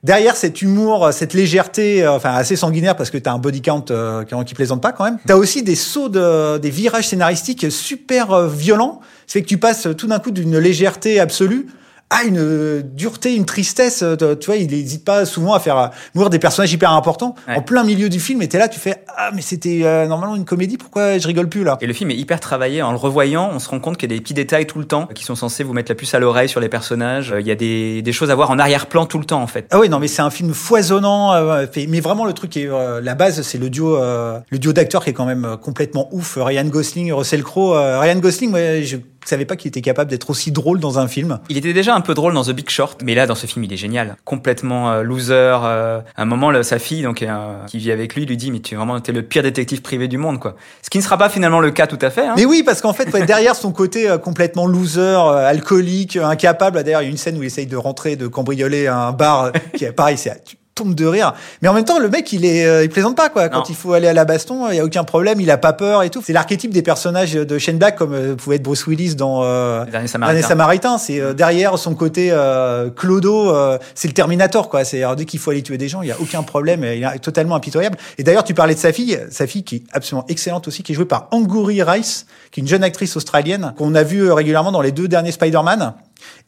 Derrière 0.04 0.36
cet 0.36 0.64
humour, 0.64 1.10
cette 1.14 1.36
légèreté, 1.36 2.04
euh, 2.04 2.14
enfin 2.14 2.34
assez 2.34 2.56
sanguinaire 2.56 2.96
parce 2.96 3.12
que 3.12 3.20
t'as 3.20 3.34
un 3.34 3.38
body 3.38 3.62
count 3.62 3.86
euh, 3.92 4.24
qui, 4.24 4.56
plaisante 4.56 4.82
pas 4.82 4.92
quand 4.94 5.04
même. 5.04 5.20
T'as 5.28 5.36
aussi 5.36 5.62
des 5.62 5.76
sauts 5.76 6.10
de, 6.10 6.58
des 6.58 6.72
virages 6.72 7.10
scénaristiques 7.10 7.72
super 7.72 8.32
euh, 8.32 8.48
violents. 8.48 9.02
Fait 9.28 9.44
que 9.44 9.48
tu 9.48 9.60
passes 9.60 9.86
euh, 9.86 9.94
tout 9.94 10.08
d'un 10.08 10.18
coup 10.18 10.32
d'une 10.32 10.58
légèreté 10.58 11.20
absolue 11.20 11.68
à 12.12 12.24
une 12.26 12.82
dureté, 12.84 13.34
une 13.36 13.46
tristesse. 13.46 14.04
euh, 14.04 14.36
Tu 14.36 14.46
vois, 14.46 14.58
il 14.58 14.70
n'hésite 14.70 15.04
pas 15.06 15.26
souvent 15.26 15.54
à 15.54 15.60
faire 15.60 15.90
mourir 16.14 16.30
des 16.30 16.38
personnages 16.40 16.72
hyper 16.72 16.92
importants 16.92 17.34
Ouais. 17.48 17.56
en 17.56 17.62
plein 17.62 17.84
milieu 17.84 18.10
du 18.10 18.20
film. 18.20 18.42
Et 18.44 18.48
t'es 18.50 18.60
là, 18.60 18.68
tu 18.68 18.80
fais 18.80 19.04
ah 19.18 19.32
mais 19.34 19.42
c'était 19.42 19.82
euh, 19.84 20.06
normalement 20.08 20.36
une 20.36 20.46
comédie. 20.46 20.78
Pourquoi 20.78 21.18
je 21.18 21.26
rigole 21.28 21.48
plus 21.50 21.64
là? 21.64 21.78
Et 21.82 21.88
le 21.88 21.94
film 21.94 22.12
est 22.12 22.16
hyper 22.16 22.40
travaillé. 22.40 22.82
En 22.82 22.92
le 22.92 22.98
revoyant, 22.98 23.50
on 23.54 23.60
se 23.60 23.70
rend 23.70 23.80
compte 23.80 23.98
qu'il 23.98 24.12
y 24.12 24.14
a 24.14 24.18
des 24.18 24.22
petits 24.22 24.34
détails 24.34 24.68
tout 24.68 24.78
le 24.80 24.86
temps 24.86 25.08
qui 25.08 25.24
sont 25.24 25.36
censés 25.36 25.64
vous 25.64 25.74
mettre 25.74 25.90
la 25.90 25.96
puce 25.96 26.14
à 26.14 26.20
l'oreille 26.20 26.50
sur 26.50 26.60
les 26.60 26.70
personnages. 26.70 27.32
Euh, 27.32 27.40
Il 27.42 27.48
y 27.48 27.52
a 27.52 27.56
des, 27.56 28.02
des 28.02 28.12
choses 28.12 28.30
à 28.30 28.36
voir 28.36 28.52
en 28.52 28.60
arrière-plan 28.60 29.06
tout 29.06 29.18
le 29.18 29.26
temps, 29.26 29.42
en 29.42 29.48
fait. 29.48 29.66
Ah 29.72 29.80
oui, 29.80 29.88
non, 29.90 30.00
mais 30.00 30.08
c'est 30.08 30.22
un 30.22 30.30
film 30.30 30.54
foisonnant. 30.54 31.34
euh, 31.34 31.66
mais 31.88 32.00
vraiment, 32.02 32.26
le 32.26 32.34
truc 32.34 32.58
est 32.58 32.68
euh, 32.68 33.00
la 33.02 33.16
base, 33.16 33.42
c'est 33.42 33.58
le 33.58 33.70
duo, 33.70 33.96
euh, 33.96 34.38
le 34.50 34.60
duo 34.60 34.74
d'acteurs 34.74 35.04
qui 35.04 35.12
est 35.12 35.14
quand 35.14 35.26
même 35.26 35.56
complètement 35.62 36.10
ouf. 36.12 36.38
Ryan 36.42 36.66
Gosling, 36.66 37.14
Russell 37.14 37.44
Crowe. 37.44 37.76
Euh, 37.76 38.00
Ryan 38.00 38.16
Gosling, 38.20 38.52
ouais, 38.52 38.84
je 38.84 38.98
savais 39.30 39.46
pas 39.46 39.56
qu'il 39.56 39.70
était 39.70 39.82
capable 39.82 40.10
d'être 40.10 40.30
aussi 40.30 40.52
drôle 40.52 40.80
dans 40.80 41.00
un 41.00 41.08
film. 41.08 41.40
Il 41.50 41.58
était 41.58 41.74
déjà 41.74 41.96
un 41.96 42.02
peu 42.02 42.14
drôle 42.14 42.34
dans 42.34 42.44
The 42.44 42.52
Big 42.52 42.70
Short, 42.70 43.02
mais 43.04 43.16
là, 43.16 43.28
dans 43.28 43.36
ce 43.36 43.48
film, 43.48 43.64
il 43.64 43.74
est 43.74 43.78
génial. 43.78 44.16
Complètement 44.26 44.92
euh, 44.92 45.04
loser. 45.04 45.34
euh, 45.34 46.00
à 46.16 46.22
un 46.22 46.26
moment, 46.26 46.52
sa 46.64 46.80
fille, 46.80 47.04
donc, 47.04 47.22
euh, 47.22 47.66
qui 47.68 47.78
vit 47.78 47.92
avec 47.92 48.16
lui, 48.16 48.26
lui 48.26 48.38
dit, 48.38 48.52
mais 48.52 48.60
tu 48.60 48.74
es 48.74 48.78
vraiment, 48.78 49.00
t'es 49.00 49.12
le 49.12 49.24
pire 49.24 49.44
détective 49.44 49.82
privé 49.82 50.08
du 50.08 50.18
monde, 50.18 50.40
quoi. 50.40 50.56
Ce 50.82 50.90
qui 50.90 50.98
ne 50.98 51.04
sera 51.04 51.18
pas 51.18 51.30
finalement 51.30 51.60
le 51.60 51.72
cas 51.72 51.88
tout 51.88 52.00
à 52.02 52.10
fait, 52.10 52.26
hein. 52.28 52.34
Mais 52.38 52.46
oui, 52.46 52.64
parce 52.64 52.82
qu'en 52.82 52.94
fait, 52.94 53.12
ouais, 53.14 53.26
derrière 53.26 53.56
son 53.56 53.72
côté 53.72 54.10
euh, 54.10 54.18
complètement 54.18 54.68
loser, 54.68 55.00
euh, 55.02 55.48
alcoolique, 55.48 56.18
incapable. 56.18 56.84
D'ailleurs, 56.84 57.02
il 57.02 57.06
y 57.06 57.08
a 57.08 57.12
une 57.12 57.18
scène 57.18 57.38
où 57.38 57.44
il 57.44 57.48
essaye 57.48 57.68
de 57.68 57.78
rentrer, 57.78 58.16
de 58.16 58.28
cambrioler 58.28 58.88
un 58.88 59.12
bar 59.12 59.52
qui 59.76 59.86
est 59.86 59.92
pareil, 59.92 60.18
c'est 60.18 60.32
de 60.84 61.06
rire. 61.06 61.34
Mais 61.62 61.68
en 61.68 61.74
même 61.74 61.86
temps, 61.86 62.00
le 62.00 62.10
mec, 62.10 62.34
il 62.34 62.46
est, 62.46 62.66
euh, 62.66 62.84
il 62.84 62.90
plaisante 62.90 63.16
pas 63.16 63.30
quoi. 63.30 63.50
Quand 63.50 63.60
Non. 63.60 63.64
il 63.70 63.76
faut 63.76 63.94
aller 63.94 64.08
à 64.08 64.14
la 64.14 64.26
baston, 64.26 64.70
il 64.70 64.76
y 64.76 64.80
a 64.80 64.84
aucun 64.86 65.04
problème, 65.04 65.40
il 65.40 65.50
a 65.52 65.58
pas 65.58 65.74
peur 65.74 66.04
et 66.04 66.10
tout. 66.10 66.22
C'est 66.26 66.34
l'archétype 66.34 66.72
des 66.74 66.82
personnages 66.82 67.34
de 67.34 67.58
Shane 67.58 67.78
Black, 67.78 67.96
comme 67.96 68.14
euh, 68.14 68.36
pouvait 68.36 68.56
être 68.58 68.64
Bruce 68.64 68.86
Willis 68.88 69.16
dans 69.16 69.44
euh, 69.44 69.86
dernier 69.86 70.08
Samaritain. 70.08 70.48
Samaritain. 70.48 70.98
C'est 70.98 71.20
euh, 71.20 71.34
derrière 71.34 71.78
son 71.78 71.96
côté 71.96 72.30
euh, 72.32 72.90
clodo, 72.90 73.54
euh, 73.56 73.78
c'est 73.96 74.08
le 74.08 74.14
Terminator 74.14 74.70
quoi. 74.70 74.84
C'est 74.84 75.04
dès 75.16 75.26
qu'il 75.26 75.40
faut 75.40 75.52
aller 75.52 75.62
tuer 75.64 75.78
des 75.78 75.88
gens, 75.88 76.02
il 76.02 76.10
y 76.10 76.12
a 76.12 76.20
aucun 76.20 76.44
problème, 76.44 76.84
il 76.84 77.04
est 77.04 77.20
totalement 77.20 77.56
impitoyable. 77.56 77.98
Et 78.18 78.24
d'ailleurs, 78.24 78.44
tu 78.44 78.54
parlais 78.54 78.74
de 78.76 78.80
sa 78.80 78.92
fille, 78.92 79.20
sa 79.30 79.48
fille 79.48 79.64
qui 79.64 79.76
est 79.78 79.84
absolument 79.94 80.26
excellente 80.30 80.68
aussi, 80.68 80.84
qui 80.84 80.92
est 80.92 80.96
jouée 80.96 81.06
par 81.06 81.28
Angourie 81.32 81.84
Rice, 81.84 82.26
qui 82.52 82.60
est 82.60 82.64
une 82.64 82.68
jeune 82.70 82.84
actrice 82.84 83.16
australienne 83.16 83.74
qu'on 83.78 83.96
a 83.96 84.04
vue 84.04 84.32
régulièrement 84.32 84.72
dans 84.72 84.82
les 84.82 84.92
deux 84.92 85.08
derniers 85.08 85.32
Spider-Man 85.32 85.94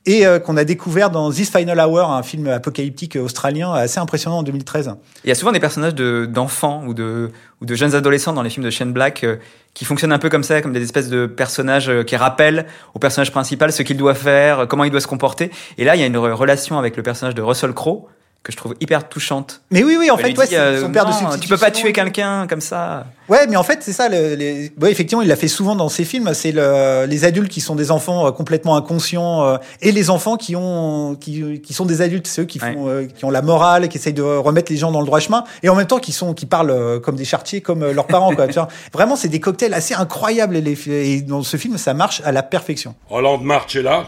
et 0.06 0.26
euh, 0.26 0.40
qu'on 0.40 0.58
a 0.58 0.64
découvert 0.64 1.10
dans 1.10 1.32
This 1.32 1.50
Final 1.50 1.80
Hour, 1.80 2.12
un 2.12 2.24
film 2.24 2.48
apocalyptique 2.48 3.16
australien 3.16 3.72
assez 3.74 4.00
impressionnant 4.00 4.40
en 4.40 4.44
2013. 4.44 4.96
Il 5.24 5.30
y 5.30 5.32
a 5.32 5.36
souvent 5.36 5.52
des 5.52 5.60
personnages 5.60 5.96
de, 5.96 6.26
d'enfants 6.30 6.84
ou 6.86 6.94
de, 6.94 7.32
jeunes 7.70 7.96
adolescents 7.96 8.34
dans 8.34 8.42
les 8.42 8.50
films 8.50 8.66
de 8.66 8.70
Shane 8.70 8.92
Black 8.92 9.24
euh, 9.24 9.38
qui 9.74 9.86
fonctionnent 9.86 10.12
un 10.12 10.20
peu 10.20 10.30
comme 10.30 10.44
ça, 10.44 10.62
comme 10.62 10.74
des 10.74 10.84
espèces 10.84 11.10
de 11.10 11.26
personnages 11.26 11.90
euh, 11.90 12.04
qui 12.04 12.16
rappellent 12.16 12.66
au 12.94 13.00
personnage 13.00 13.32
principal 13.32 13.72
ce 13.72 13.82
qu'il 13.84 13.98
doit 13.98 14.16
faire, 14.16 14.68
comment 14.68 14.84
il 14.84 14.92
doit 14.92 15.02
se 15.02 15.08
comporter. 15.08 15.52
Et 15.78 15.86
là, 15.86 15.96
il 15.96 16.02
y 16.02 16.04
a 16.04 16.08
une 16.08 16.18
re- 16.18 16.34
relation 16.34 16.78
avec 16.78 16.98
le 16.98 17.04
personnage 17.04 17.36
de 17.36 17.42
Russell 17.42 17.74
Crowe 17.74 18.08
que 18.44 18.52
je 18.52 18.58
trouve 18.58 18.76
hyper 18.82 19.08
touchante. 19.08 19.62
Mais 19.72 19.84
oui, 19.84 19.96
oui, 19.98 20.12
en 20.12 20.18
fait, 20.18 20.38
ouais, 20.38 20.48
dit, 20.48 20.56
euh, 20.56 20.82
son 20.82 20.92
père 20.92 21.06
de 21.06 21.12
non, 21.12 21.18
substitution. 21.18 21.42
Tu 21.42 21.48
peux 21.48 21.58
pas 21.58 21.72
tuer 21.72 21.94
quelqu'un 21.94 22.46
comme 22.46 22.60
ça. 22.60 23.06
Ouais, 23.30 23.48
mais 23.48 23.56
en 23.56 23.64
fait, 23.64 23.80
c'est 23.82 23.94
ça. 23.94 24.10
Le, 24.10 24.36
les... 24.36 24.72
ouais, 24.82 24.92
effectivement, 24.92 25.22
il 25.22 25.30
l'a 25.30 25.38
fait 25.38 25.48
souvent 25.48 25.78
dans 25.78 25.88
ses 25.88 26.04
films. 26.04 26.34
C'est 26.34 26.52
le, 26.52 27.06
les 27.08 27.24
adultes 27.24 27.50
qui 27.50 27.62
sont 27.62 27.76
des 27.76 27.90
enfants 27.90 28.28
euh, 28.28 28.32
complètement 28.32 28.76
inconscients 28.76 29.46
euh, 29.46 29.58
et 29.82 29.94
les 29.94 30.10
enfants 30.10 30.36
qui 30.36 30.58
ont, 30.58 31.16
qui, 31.16 31.62
qui 31.62 31.74
sont 31.74 31.86
des 31.86 32.02
adultes, 32.02 32.28
ceux 32.28 32.44
qui 32.44 32.60
font, 32.60 32.90
euh, 32.90 33.06
qui 33.06 33.24
ont 33.24 33.32
la 33.32 33.42
morale, 33.42 33.88
qui 33.88 33.98
essayent 33.98 34.12
de 34.12 34.22
remettre 34.22 34.72
les 34.72 34.78
gens 34.78 34.92
dans 34.92 35.00
le 35.00 35.06
droit 35.06 35.22
chemin, 35.22 35.46
et 35.64 35.70
en 35.70 35.76
même 35.76 35.88
temps 35.88 36.00
qui 36.00 36.12
sont, 36.12 36.34
qui 36.34 36.46
parlent 36.46 36.72
euh, 36.72 37.00
comme 37.00 37.16
des 37.16 37.26
chartiers, 37.26 37.62
comme 37.62 37.84
euh, 37.84 37.94
leurs 37.94 38.08
parents. 38.08 38.36
Quoi, 38.36 38.48
tu 38.48 38.56
vois. 38.56 38.68
Vraiment, 38.94 39.16
c'est 39.16 39.30
des 39.30 39.40
cocktails 39.40 39.74
assez 39.74 39.94
incroyables. 39.94 40.58
Et, 40.58 40.62
les, 40.62 40.90
et 40.90 41.22
dans 41.22 41.44
ce 41.44 41.56
film, 41.56 41.78
ça 41.78 41.94
marche 41.94 42.22
à 42.26 42.34
la 42.34 42.44
perfection. 42.44 42.94
Roland 43.08 43.38
March 43.38 43.76
est 43.78 43.84
là 43.84 44.06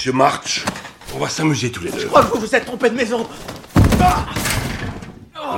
Monsieur 0.00 0.12
March, 0.14 0.64
on 1.14 1.18
va 1.18 1.28
s'amuser 1.28 1.70
tous 1.70 1.84
les 1.84 1.90
deux. 1.90 2.06
crois 2.06 2.24
que 2.24 2.32
vous 2.32 2.40
vous 2.40 2.54
êtes 2.54 2.64
trompé 2.64 2.88
de 2.88 2.94
maison. 2.94 3.28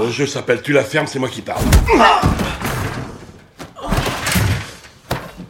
Le 0.00 0.11
jeu 0.11 0.26
s'appelle 0.26 0.62
Tu 0.62 0.72
la 0.72 0.82
fermes, 0.82 1.06
c'est 1.06 1.20
moi 1.20 1.28
qui 1.28 1.42
parle. 1.42 1.62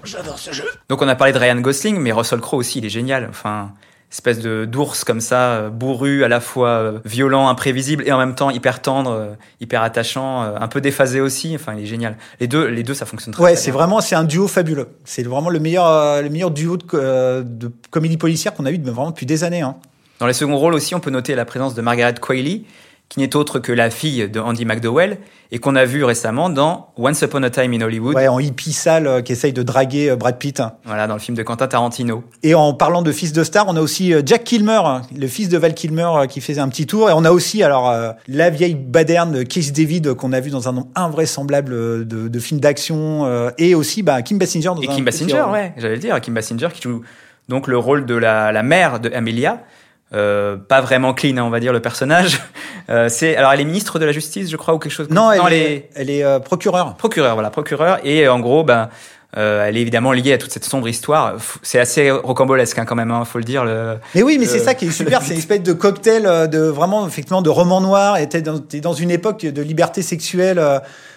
J'adore 0.04 0.38
ce 0.38 0.52
jeu. 0.52 0.66
Donc 0.90 1.00
on 1.00 1.08
a 1.08 1.14
parlé 1.14 1.32
de 1.32 1.38
Ryan 1.38 1.56
Gosling, 1.62 1.96
mais 2.00 2.12
Russell 2.12 2.40
Crowe 2.40 2.58
aussi, 2.58 2.80
il 2.80 2.84
est 2.84 2.90
génial. 2.90 3.28
Enfin, 3.30 3.72
espèce 4.12 4.38
de 4.40 4.66
d'ours 4.66 5.04
comme 5.04 5.20
ça, 5.20 5.52
euh, 5.52 5.70
bourru, 5.70 6.22
à 6.22 6.28
la 6.28 6.40
fois 6.40 6.68
euh, 6.68 6.98
violent, 7.04 7.48
imprévisible 7.48 8.04
et 8.06 8.12
en 8.12 8.18
même 8.18 8.34
temps 8.34 8.50
hyper 8.50 8.80
tendre, 8.82 9.10
euh, 9.10 9.34
hyper 9.60 9.82
attachant, 9.82 10.42
un 10.42 10.68
peu 10.68 10.80
déphasé 10.80 11.20
aussi. 11.20 11.54
Enfin, 11.54 11.74
il 11.76 11.84
est 11.84 11.86
génial. 11.86 12.16
Les 12.38 12.46
deux, 12.46 12.66
les 12.66 12.82
deux, 12.82 12.94
ça 12.94 13.06
fonctionne 13.06 13.32
très, 13.32 13.42
Ouais, 13.42 13.52
très 13.54 13.60
c'est 13.62 13.70
bien. 13.70 13.78
vraiment 13.78 14.00
c'est 14.00 14.14
un 14.14 14.24
duo 14.24 14.46
fabuleux. 14.48 14.88
C'est 15.04 15.22
vraiment 15.22 15.50
le 15.50 15.58
meilleur 15.58 16.22
le 16.22 16.28
meilleur 16.28 16.50
duo 16.50 16.76
de, 16.76 17.42
de 17.42 17.72
comédie 17.90 18.18
policière 18.18 18.54
qu'on 18.54 18.66
a 18.66 18.70
eu 18.70 18.80
vraiment 18.80 19.10
depuis 19.10 19.26
des 19.26 19.44
années. 19.44 19.62
Hein. 19.62 19.76
Dans 20.20 20.26
les 20.26 20.34
seconds 20.34 20.56
rôles 20.58 20.74
aussi, 20.74 20.94
on 20.94 21.00
peut 21.00 21.10
noter 21.10 21.34
la 21.34 21.44
présence 21.44 21.74
de 21.74 21.82
Margaret 21.82 22.14
Qualley, 22.20 22.62
qui 23.12 23.20
n'est 23.20 23.36
autre 23.36 23.58
que 23.58 23.72
la 23.72 23.90
fille 23.90 24.26
de 24.26 24.40
Andy 24.40 24.64
McDowell 24.64 25.18
et 25.50 25.58
qu'on 25.58 25.76
a 25.76 25.84
vu 25.84 26.02
récemment 26.02 26.48
dans 26.48 26.88
Once 26.96 27.20
Upon 27.20 27.42
a 27.42 27.50
Time 27.50 27.74
in 27.74 27.82
Hollywood. 27.82 28.14
Ouais, 28.14 28.26
en 28.26 28.38
hippie 28.38 28.72
sale 28.72 29.06
euh, 29.06 29.20
qui 29.20 29.32
essaye 29.32 29.52
de 29.52 29.62
draguer 29.62 30.08
euh, 30.08 30.16
Brad 30.16 30.38
Pitt. 30.38 30.62
Voilà, 30.86 31.06
dans 31.06 31.12
le 31.12 31.20
film 31.20 31.36
de 31.36 31.42
Quentin 31.42 31.66
Tarantino. 31.66 32.24
Et 32.42 32.54
en 32.54 32.72
parlant 32.72 33.02
de 33.02 33.12
fils 33.12 33.34
de 33.34 33.44
star, 33.44 33.66
on 33.68 33.76
a 33.76 33.82
aussi 33.82 34.14
euh, 34.14 34.22
Jack 34.24 34.44
Kilmer, 34.44 34.80
le 35.14 35.26
fils 35.26 35.50
de 35.50 35.58
Val 35.58 35.74
Kilmer 35.74 36.26
qui 36.26 36.40
faisait 36.40 36.62
un 36.62 36.70
petit 36.70 36.86
tour. 36.86 37.10
Et 37.10 37.12
on 37.12 37.26
a 37.26 37.32
aussi 37.32 37.62
alors 37.62 37.90
euh, 37.90 38.12
la 38.28 38.48
vieille 38.48 38.76
baderne 38.76 39.32
de 39.32 39.42
Keith 39.42 39.76
David 39.76 40.14
qu'on 40.14 40.32
a 40.32 40.40
vu 40.40 40.48
dans 40.48 40.70
un 40.70 40.72
nombre 40.72 40.88
invraisemblable 40.94 42.08
de, 42.08 42.28
de 42.28 42.38
films 42.40 42.60
d'action 42.60 43.26
euh, 43.26 43.50
et 43.58 43.74
aussi 43.74 44.02
bah, 44.02 44.22
Kim 44.22 44.38
Basinger. 44.38 44.68
Dans 44.68 44.80
Et 44.80 44.86
Kim 44.86 45.04
Basinger, 45.04 45.44
ouais, 45.52 45.74
j'allais 45.76 45.96
le 45.96 46.00
dire, 46.00 46.18
Kim 46.22 46.32
Basinger 46.32 46.68
qui 46.72 46.80
joue 46.80 47.02
donc 47.50 47.66
le 47.66 47.76
rôle 47.76 48.06
de 48.06 48.14
la, 48.14 48.52
la 48.52 48.62
mère 48.62 49.00
de 49.00 49.10
Amelia. 49.12 49.58
Euh, 50.14 50.56
pas 50.56 50.82
vraiment 50.82 51.14
clean, 51.14 51.38
hein, 51.38 51.44
on 51.44 51.50
va 51.50 51.58
dire, 51.58 51.72
le 51.72 51.80
personnage. 51.80 52.38
Euh, 52.90 53.08
c'est 53.08 53.36
alors 53.36 53.52
elle 53.52 53.60
est 53.60 53.64
ministre 53.64 53.98
de 53.98 54.04
la 54.04 54.12
justice, 54.12 54.50
je 54.50 54.56
crois, 54.56 54.74
ou 54.74 54.78
quelque 54.78 54.92
chose. 54.92 55.08
comme 55.08 55.16
Non, 55.16 55.30
ça. 55.30 55.36
elle, 55.46 55.52
est, 55.52 55.88
elle 55.94 56.10
est 56.10 56.24
euh, 56.24 56.38
procureure. 56.38 56.94
procureur, 56.96 57.34
voilà, 57.34 57.50
procureur. 57.50 57.98
Et 58.04 58.26
euh, 58.26 58.32
en 58.32 58.40
gros, 58.40 58.64
ben, 58.64 58.88
euh, 59.38 59.64
elle 59.66 59.78
est 59.78 59.80
évidemment 59.80 60.12
liée 60.12 60.34
à 60.34 60.38
toute 60.38 60.52
cette 60.52 60.64
sombre 60.64 60.88
histoire. 60.88 61.36
C'est 61.62 61.78
assez 61.78 62.10
rocambolesque 62.10 62.78
hein, 62.78 62.84
quand 62.84 62.94
même, 62.96 63.10
hein, 63.10 63.24
faut 63.24 63.38
le 63.38 63.44
dire. 63.44 63.64
Le... 63.64 63.96
Mais 64.14 64.22
oui, 64.22 64.36
mais 64.38 64.46
c'est 64.46 64.58
ça 64.58 64.74
qui 64.74 64.86
est 64.86 64.90
super, 64.90 65.22
c'est 65.22 65.32
une 65.32 65.38
espèce 65.38 65.62
de 65.62 65.72
cocktail 65.72 66.26
euh, 66.26 66.46
de 66.46 66.58
vraiment 66.58 67.06
effectivement 67.06 67.40
de 67.40 67.48
roman 67.48 67.80
noir. 67.80 68.18
Et 68.18 68.28
t'es 68.28 68.42
dans, 68.42 68.60
dans 68.82 68.92
une 68.92 69.10
époque 69.10 69.46
de 69.46 69.62
liberté 69.62 70.02
sexuelle. 70.02 70.60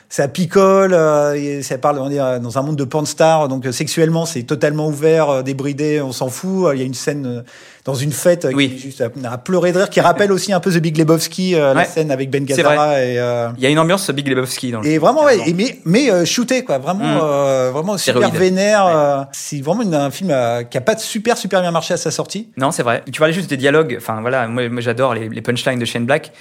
Euh, 0.06 0.10
ça 0.10 0.28
picole, 0.28 0.94
euh, 0.94 1.62
ça 1.62 1.78
parle 1.78 2.00
on 2.00 2.10
est 2.10 2.20
euh, 2.20 2.40
dans 2.40 2.58
un 2.58 2.62
monde 2.62 2.76
de 2.76 2.84
porn 2.84 3.06
star, 3.06 3.48
donc 3.48 3.66
euh, 3.66 3.72
sexuellement 3.72 4.26
c'est 4.26 4.44
totalement 4.44 4.88
ouvert, 4.88 5.30
euh, 5.30 5.42
débridé, 5.42 6.02
on 6.02 6.12
s'en 6.12 6.30
fout. 6.30 6.70
Il 6.74 6.80
y 6.80 6.84
a 6.84 6.86
une 6.86 6.94
scène 6.94 7.26
euh, 7.26 7.42
dans 7.86 7.96
une 7.96 8.12
fête 8.12 8.46
euh, 8.46 8.52
Oui. 8.54 8.70
qui 8.70 8.76
est 8.76 8.78
juste 8.80 9.02
à, 9.02 9.10
à 9.32 9.38
pleurer 9.38 9.72
de 9.72 9.78
rire, 9.80 9.90
qui 9.90 10.00
rappelle 10.02 10.32
aussi 10.32 10.54
un 10.54 10.60
peu 10.60 10.72
The 10.72 10.78
Big 10.78 10.98
Lebowski, 10.98 11.56
euh, 11.56 11.74
la 11.74 11.86
scène 11.86 12.12
avec 12.12 12.30
Ben 12.30 12.46
Gazzara 12.46 13.02
et 13.04 13.20
euh, 13.20 13.50
Il 13.58 13.64
y 13.64 13.68
a 13.68 13.70
une 13.70 13.80
ambiance 13.80 14.10
Big 14.12 14.28
Lebowski 14.28 14.72
dans 14.72 14.82
le 14.82 14.88
et 14.88 14.92
film, 14.92 15.02
vraiment, 15.02 15.24
ouais, 15.24 15.38
et 15.48 15.54
mais, 15.54 15.80
mais 15.86 16.12
euh, 16.12 16.24
shooté, 16.26 16.64
quoi. 16.64 16.78
Vraiment, 16.78 17.04
Mm. 17.06 17.20
euh, 17.24 17.72
vraiment 17.74 17.98
super 17.98 18.30
vénère. 18.32 18.86
Ouais. 18.86 18.92
euh, 18.96 19.24
c'est 19.32 19.62
vraiment 19.62 19.82
une- 19.84 19.94
un 19.96 20.12
film 20.12 20.30
euh, 20.32 20.64
qui 20.64 20.78
a 20.78 20.82
pas 20.82 20.96
de 20.96 21.00
super, 21.00 21.38
super 21.38 21.62
bien 21.62 21.72
marché 21.72 21.94
à 21.94 21.98
sa 21.98 22.12
sortie. 22.12 22.50
Non, 22.58 22.72
c'est 22.72 22.84
vrai. 22.84 23.04
Tu 23.12 23.20
parlais 23.20 23.34
juste 23.34 23.50
des 23.50 23.58
dialogues. 23.58 23.96
Enfin, 24.00 24.22
voilà, 24.22 24.48
moi, 24.48 24.68
moi, 24.70 24.82
j'adore 24.82 25.14
les, 25.14 25.30
les 25.30 25.42
punchlines 25.42 25.80
de 25.80 25.86
Shane 25.86 26.06
Black. 26.06 26.32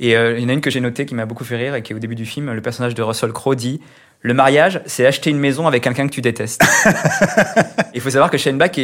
Et 0.00 0.16
euh, 0.16 0.36
il 0.36 0.42
y 0.42 0.46
en 0.46 0.48
a 0.48 0.52
une 0.52 0.60
que 0.60 0.70
j'ai 0.70 0.80
notée 0.80 1.06
qui 1.06 1.14
m'a 1.14 1.26
beaucoup 1.26 1.44
fait 1.44 1.56
rire 1.56 1.74
et 1.74 1.82
qui 1.82 1.92
est 1.92 1.96
au 1.96 2.00
début 2.00 2.14
du 2.14 2.26
film. 2.26 2.52
Le 2.52 2.60
personnage 2.60 2.94
de 2.94 3.02
Russell 3.02 3.32
Crowe 3.32 3.54
dit 3.54 3.80
Le 4.20 4.34
mariage, 4.34 4.80
c'est 4.86 5.06
acheter 5.06 5.30
une 5.30 5.38
maison 5.38 5.66
avec 5.66 5.84
quelqu'un 5.84 6.06
que 6.06 6.12
tu 6.12 6.20
détestes. 6.20 6.62
Il 7.94 8.00
faut 8.00 8.10
savoir 8.10 8.30
que 8.30 8.38
Shane 8.38 8.56
Black 8.56 8.80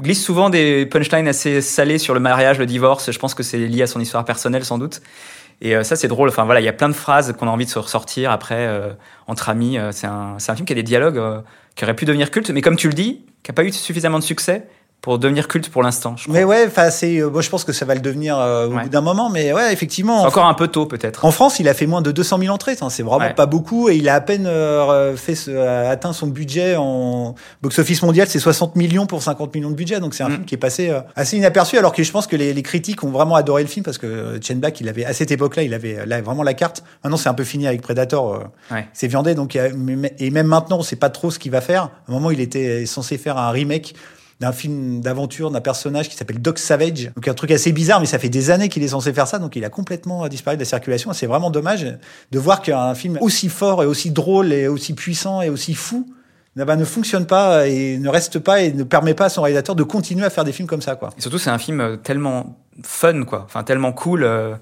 glisse 0.00 0.24
souvent 0.24 0.50
des 0.50 0.86
punchlines 0.86 1.28
assez 1.28 1.60
salées 1.60 1.98
sur 1.98 2.14
le 2.14 2.20
mariage, 2.20 2.58
le 2.58 2.66
divorce. 2.66 3.10
Je 3.10 3.18
pense 3.18 3.34
que 3.34 3.42
c'est 3.42 3.58
lié 3.58 3.82
à 3.82 3.86
son 3.86 4.00
histoire 4.00 4.24
personnelle, 4.24 4.64
sans 4.64 4.78
doute. 4.78 5.00
Et 5.62 5.76
euh, 5.76 5.84
ça, 5.84 5.96
c'est 5.96 6.08
drôle. 6.08 6.28
Enfin, 6.28 6.44
voilà, 6.44 6.60
il 6.60 6.64
y 6.64 6.68
a 6.68 6.72
plein 6.72 6.88
de 6.88 6.94
phrases 6.94 7.32
qu'on 7.38 7.46
a 7.46 7.50
envie 7.50 7.64
de 7.64 7.70
se 7.70 7.78
ressortir 7.78 8.30
après, 8.32 8.66
euh, 8.66 8.92
entre 9.28 9.48
amis. 9.48 9.78
Euh, 9.78 9.92
c'est 9.92 10.08
un, 10.08 10.36
un 10.36 10.54
film 10.54 10.66
qui 10.66 10.72
a 10.72 10.76
des 10.76 10.82
dialogues 10.82 11.18
euh, 11.18 11.40
qui 11.76 11.84
auraient 11.84 11.94
pu 11.94 12.04
devenir 12.04 12.30
culte, 12.30 12.50
mais 12.50 12.60
comme 12.60 12.76
tu 12.76 12.88
le 12.88 12.94
dis, 12.94 13.24
qui 13.44 13.50
n'a 13.50 13.54
pas 13.54 13.64
eu 13.64 13.72
suffisamment 13.72 14.18
de 14.18 14.24
succès 14.24 14.66
pour 15.02 15.18
devenir 15.18 15.48
culte 15.48 15.68
pour 15.68 15.82
l'instant. 15.82 16.14
Mais 16.28 16.44
ouais, 16.44 16.64
enfin, 16.68 16.88
c'est, 16.90 17.18
euh, 17.18 17.28
moi, 17.28 17.42
je 17.42 17.50
pense 17.50 17.64
que 17.64 17.72
ça 17.72 17.84
va 17.84 17.94
le 17.96 18.00
devenir 18.00 18.38
euh, 18.38 18.68
au 18.68 18.70
Ouais. 18.74 18.84
bout 18.84 18.88
d'un 18.88 19.00
moment. 19.00 19.30
Mais 19.30 19.52
ouais, 19.52 19.72
effectivement. 19.72 20.22
Encore 20.22 20.46
un 20.46 20.54
peu 20.54 20.68
tôt, 20.68 20.86
peut-être. 20.86 21.24
en 21.24 21.32
France, 21.32 21.58
il 21.58 21.68
a 21.68 21.74
fait 21.74 21.86
moins 21.86 22.02
de 22.02 22.12
200 22.12 22.38
000 22.38 22.54
entrées. 22.54 22.76
hein, 22.80 22.88
C'est 22.88 23.02
vraiment 23.02 23.24
Ouais. 23.26 23.34
pas 23.34 23.46
beaucoup. 23.46 23.88
Et 23.88 23.96
il 23.96 24.08
a 24.08 24.14
à 24.14 24.20
peine 24.20 24.46
euh, 24.46 25.16
fait 25.16 25.34
ce- 25.34 25.50
atteint 25.90 26.12
son 26.12 26.28
budget 26.28 26.76
en 26.78 27.34
box-office 27.62 28.00
mondial. 28.02 28.28
C'est 28.28 28.38
60 28.38 28.76
millions 28.76 29.06
pour 29.06 29.22
50 29.24 29.52
millions 29.56 29.70
de 29.70 29.74
budget. 29.74 29.98
Donc 29.98 30.14
c'est 30.14 30.22
un 30.22 30.28
Mm. 30.28 30.32
film 30.34 30.44
qui 30.44 30.54
est 30.54 30.58
passé 30.58 30.90
euh, 30.90 31.00
assez 31.16 31.36
inaperçu. 31.36 31.76
Alors 31.78 31.92
que 31.92 32.04
je 32.04 32.12
pense 32.12 32.28
que 32.28 32.36
les, 32.36 32.54
les 32.54 32.62
critiques 32.62 33.02
ont 33.02 33.10
vraiment 33.10 33.34
adoré 33.34 33.62
le 33.62 33.68
film 33.68 33.84
parce 33.84 33.98
que 33.98 34.06
euh, 34.06 34.40
Chen 34.40 34.60
Black, 34.60 34.80
il 34.80 34.88
avait 34.88 35.04
à 35.04 35.12
cette 35.12 35.32
époque-là, 35.32 35.64
il 35.64 35.74
avait 35.74 36.06
là, 36.06 36.22
vraiment 36.22 36.44
la 36.44 36.54
carte. 36.54 36.84
Maintenant, 37.02 37.16
c'est 37.16 37.28
un 37.28 37.34
peu 37.34 37.42
fini 37.44 37.66
avec 37.66 37.82
Predator. 37.82 38.44
Ouais. 38.70 38.86
c'est 38.92 39.08
viandé. 39.08 39.34
Donc, 39.34 39.56
et 39.56 40.30
même 40.30 40.46
maintenant, 40.46 40.78
on 40.78 40.82
sait 40.82 40.94
pas 40.94 41.10
trop 41.10 41.32
ce 41.32 41.40
qu'il 41.40 41.50
va 41.50 41.60
faire. 41.60 41.82
À 41.82 41.90
un 42.08 42.12
moment, 42.12 42.30
il 42.30 42.38
était 42.40 42.86
censé 42.86 43.18
faire 43.18 43.36
un 43.36 43.50
remake 43.50 43.94
d'un 44.42 44.52
film 44.52 45.00
d'aventure 45.00 45.52
d'un 45.52 45.60
personnage 45.60 46.08
qui 46.08 46.16
s'appelle 46.16 46.42
Doc 46.42 46.58
Savage. 46.58 47.12
Donc 47.14 47.28
un 47.28 47.34
truc 47.34 47.52
assez 47.52 47.70
bizarre, 47.70 48.00
mais 48.00 48.06
ça 48.06 48.18
fait 48.18 48.28
des 48.28 48.50
années 48.50 48.68
qu'il 48.68 48.82
est 48.82 48.88
censé 48.88 49.12
faire 49.12 49.28
ça, 49.28 49.38
donc 49.38 49.54
il 49.54 49.64
a 49.64 49.70
complètement 49.70 50.24
euh, 50.24 50.28
disparu 50.28 50.56
de 50.56 50.62
la 50.62 50.66
circulation. 50.66 51.12
C'est 51.12 51.26
vraiment 51.26 51.50
dommage 51.50 51.86
de 52.30 52.38
voir 52.38 52.60
qu'un 52.60 52.94
film 52.94 53.18
aussi 53.20 53.48
fort 53.48 53.84
et 53.84 53.86
aussi 53.86 54.10
drôle 54.10 54.52
et 54.52 54.66
aussi 54.66 54.94
puissant 54.94 55.42
et 55.42 55.48
aussi 55.48 55.74
fou 55.74 56.06
eh 56.58 56.64
ben, 56.64 56.76
ne 56.76 56.84
fonctionne 56.84 57.24
pas 57.24 57.66
et 57.66 57.98
ne 57.98 58.08
reste 58.08 58.38
pas 58.38 58.60
et 58.60 58.72
ne 58.72 58.82
permet 58.82 59.14
pas 59.14 59.26
à 59.26 59.28
son 59.30 59.42
réalisateur 59.42 59.74
de 59.74 59.84
continuer 59.84 60.24
à 60.26 60.30
faire 60.30 60.44
des 60.44 60.52
films 60.52 60.68
comme 60.68 60.82
ça, 60.82 60.96
quoi. 60.96 61.10
Et 61.16 61.20
surtout, 61.22 61.38
c'est 61.38 61.50
un 61.50 61.58
film 61.58 61.80
euh, 61.80 61.96
tellement 61.96 62.58
fun, 62.82 63.24
quoi. 63.24 63.42
Enfin, 63.46 63.62
tellement 63.62 63.92
cool. 63.92 64.24
euh, 64.24 64.54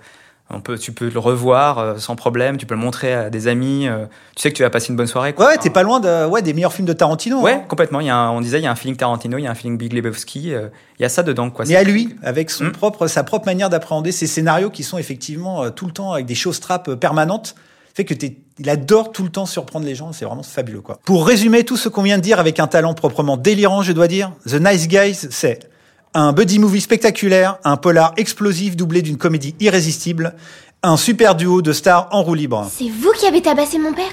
on 0.52 0.61
peut, 0.61 0.78
tu 0.78 0.92
peux 0.92 1.09
le 1.09 1.19
revoir 1.19 1.78
euh, 1.78 1.97
sans 1.99 2.16
problème. 2.16 2.57
Tu 2.57 2.66
peux 2.66 2.75
le 2.75 2.80
montrer 2.80 3.12
à 3.14 3.30
des 3.30 3.47
amis. 3.49 3.87
euh, 3.88 4.07
tu 4.37 4.42
sais 4.42 4.50
que 4.50 4.57
tu 4.57 4.62
vas 4.62 4.71
passer 4.71 4.88
une 4.90 4.97
bonne 4.97 5.07
soirée. 5.07 5.28
Ouais, 5.30 5.35
Quoi. 5.35 5.47
ouais, 5.49 5.59
t'es 5.59 5.71
pas 5.71 5.83
loin 5.83 6.00
de, 6.00 6.26
ouais, 6.26 6.42
des 6.42 6.52
meilleurs 6.54 6.73
films 6.73 6.87
de 6.88 6.92
Tarantino. 6.92 7.40
Ouais, 7.40 7.52
hein. 7.52 7.64
complètement. 7.69 8.00
Il 8.00 8.07
y 8.07 8.11
a 8.11 8.16
un- 8.16 8.30
on 8.30 8.40
disait, 8.40 8.59
il 8.59 8.64
y 8.64 8.66
a 8.66 8.71
un 8.71 8.75
feeling 8.75 8.97
Tarantino, 8.97 9.38
il 9.38 9.45
y 9.45 9.47
a 9.47 9.50
un 9.50 9.54
feeling 9.54 9.78
Big 9.78 9.92
Lebowski. 9.92 10.52
euh, 10.52 10.69
il 10.99 11.02
y 11.02 11.07
a 11.07 11.09
ça 11.09 11.23
dedans, 11.23 11.50
quoi. 11.50 11.64
Mais 11.69 11.76
à 11.76 11.83
lui, 11.85 12.14
avec 12.23 12.50
son 12.50 12.64
Mm. 12.64 12.73
propre, 12.73 13.07
sa 13.07 13.23
propre 13.25 13.47
manière 13.47 13.71
d'appréhender 13.71 14.12
ces 14.12 14.26
scénarios 14.26 14.71
qui 14.71 14.83
sont 14.83 14.99
effectivement 14.99 15.71
tout 15.71 15.87
le 15.87 15.92
temps 15.92 16.12
avec 16.12 16.26
des 16.26 16.35
choses 16.35 16.61
trappes 16.61 16.95
permanentes, 16.95 17.54
fait 17.95 18.04
que 18.04 18.14
t'es, 18.14 18.37
il 18.59 18.69
adore 18.69 19.12
tout 19.12 19.23
le 19.23 19.30
temps 19.30 19.47
surprendre 19.47 19.87
les 19.87 19.95
gens. 19.95 20.12
C'est 20.12 20.25
vraiment 20.25 20.42
fabuleux, 20.42 20.80
quoi. 20.83 20.99
Pour 21.04 21.26
résumer 21.26 21.64
tout 21.64 21.76
ce 21.76 21.88
qu'on 21.88 22.02
vient 22.02 22.19
de 22.19 22.23
dire 22.23 22.38
avec 22.38 22.61
un 22.61 22.66
talent 22.66 22.92
proprement 22.95 23.37
délirant, 23.37 23.83
je 23.83 23.92
dois 23.92 24.09
dire, 24.09 24.33
The 24.47 24.54
Nice 24.61 24.88
Guys, 24.88 25.26
c'est 25.30 25.70
un 26.14 26.33
buddy 26.33 26.59
movie 26.59 26.81
spectaculaire, 26.81 27.59
un 27.64 27.76
polar 27.76 28.12
explosif 28.17 28.76
doublé 28.76 29.02
d'une 29.02 29.17
comédie 29.17 29.55
irrésistible, 29.61 30.35
un 30.83 30.97
super 30.97 31.35
duo 31.35 31.62
de 31.62 31.73
stars 31.73 32.09
en 32.11 32.23
roue 32.23 32.35
libre. 32.35 32.69
C'est 32.75 32.88
vous 32.88 33.12
qui 33.12 33.26
avez 33.26 33.43
tabassé 33.43 33.79
mon 33.79 33.93
père 33.93 34.11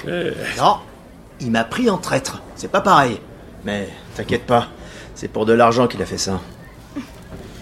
Non, 0.57 0.77
il 1.41 1.51
m'a 1.51 1.63
pris 1.63 1.89
en 1.89 1.97
traître. 1.97 2.41
C'est 2.55 2.71
pas 2.71 2.81
pareil. 2.81 3.19
Mais 3.65 3.89
t'inquiète 4.15 4.45
pas, 4.45 4.67
c'est 5.15 5.27
pour 5.27 5.45
de 5.45 5.53
l'argent 5.53 5.87
qu'il 5.87 6.01
a 6.01 6.05
fait 6.05 6.17
ça. 6.17 6.39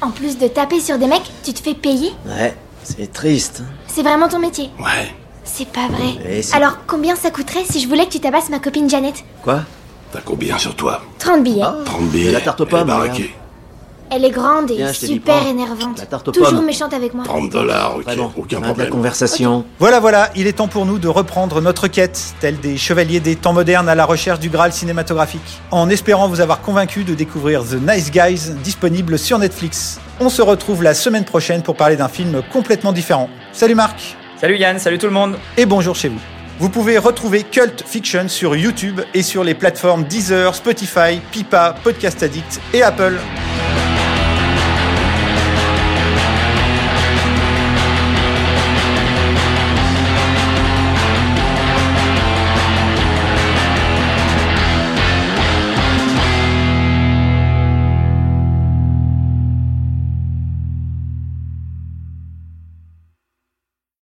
En 0.01 0.11
plus 0.11 0.37
de 0.37 0.47
taper 0.47 0.79
sur 0.81 0.97
des 0.97 1.07
mecs, 1.07 1.31
tu 1.43 1.53
te 1.53 1.61
fais 1.61 1.73
payer 1.73 2.11
Ouais, 2.25 2.55
c'est 2.83 3.11
triste. 3.11 3.63
C'est 3.87 4.03
vraiment 4.03 4.27
ton 4.27 4.39
métier 4.39 4.69
Ouais. 4.77 5.13
C'est 5.45 5.67
pas 5.67 5.87
vrai. 5.87 6.41
Alors, 6.53 6.79
combien 6.87 7.15
ça 7.15 7.29
coûterait 7.29 7.63
si 7.69 7.79
je 7.79 7.87
voulais 7.87 8.05
que 8.05 8.11
tu 8.11 8.19
tabasses 8.19 8.49
ma 8.49 8.59
copine 8.59 8.89
Janet 8.89 9.23
Quoi? 9.43 9.61
T'as 10.11 10.21
combien 10.21 10.57
sur 10.57 10.75
toi? 10.75 11.01
30 11.19 11.43
billets. 11.43 11.61
30 11.85 12.09
billets. 12.09 12.31
la 12.31 12.41
tarte 12.41 12.61
aux. 12.61 12.65
Elle 14.11 14.23
est 14.23 14.29
grande 14.29 14.69
et 14.69 14.75
Viens, 14.75 14.87
je 14.93 15.05
super 15.07 15.37
prends. 15.37 15.49
énervante. 15.49 15.97
La 15.97 16.05
tarte 16.05 16.27
aux 16.27 16.31
Toujours 16.31 16.51
pommes. 16.51 16.65
méchante 16.65 16.93
avec 16.93 17.13
moi. 17.15 17.23
30 17.25 17.49
dollars, 17.49 17.95
ok. 17.97 18.03
Vraiment, 18.03 18.31
Aucun 18.37 18.57
fin 18.57 18.61
de 18.61 18.65
la 18.67 18.67
problème. 18.73 18.89
conversation. 18.91 19.65
Voilà, 19.79 19.99
voilà, 19.99 20.29
il 20.35 20.45
est 20.45 20.53
temps 20.53 20.67
pour 20.67 20.85
nous 20.85 20.99
de 20.99 21.07
reprendre 21.07 21.59
notre 21.59 21.87
quête, 21.87 22.35
telle 22.39 22.59
des 22.59 22.77
chevaliers 22.77 23.19
des 23.19 23.35
temps 23.35 23.53
modernes 23.53 23.89
à 23.89 23.95
la 23.95 24.05
recherche 24.05 24.39
du 24.39 24.49
Graal 24.49 24.71
cinématographique, 24.73 25.59
en 25.71 25.89
espérant 25.89 26.27
vous 26.29 26.39
avoir 26.39 26.61
convaincu 26.61 27.03
de 27.03 27.15
découvrir 27.15 27.63
The 27.63 27.73
Nice 27.81 28.11
Guys, 28.11 28.51
disponible 28.63 29.17
sur 29.17 29.39
Netflix. 29.39 29.99
On 30.19 30.29
se 30.29 30.41
retrouve 30.43 30.83
la 30.83 30.93
semaine 30.93 31.25
prochaine 31.25 31.63
pour 31.63 31.75
parler 31.75 31.95
d'un 31.95 32.07
film 32.09 32.41
complètement 32.53 32.93
différent. 32.93 33.29
Salut 33.53 33.75
Marc 33.75 34.15
Salut 34.39 34.57
Yann, 34.57 34.77
salut 34.77 34.97
tout 34.99 35.07
le 35.07 35.13
monde. 35.13 35.35
et 35.57 35.65
bonjour 35.65 35.95
chez 35.95 36.09
vous. 36.09 36.19
Vous 36.59 36.69
pouvez 36.69 36.97
retrouver 36.99 37.43
Cult 37.43 37.83
Fiction 37.85 38.29
sur 38.29 38.55
YouTube 38.55 39.01
et 39.13 39.23
sur 39.23 39.43
les 39.43 39.55
plateformes 39.55 40.03
Deezer, 40.03 40.53
Spotify, 40.55 41.19
Pipa, 41.31 41.75
Podcast 41.83 42.21
Addict 42.23 42.61
et 42.73 42.83
Apple. 42.83 43.17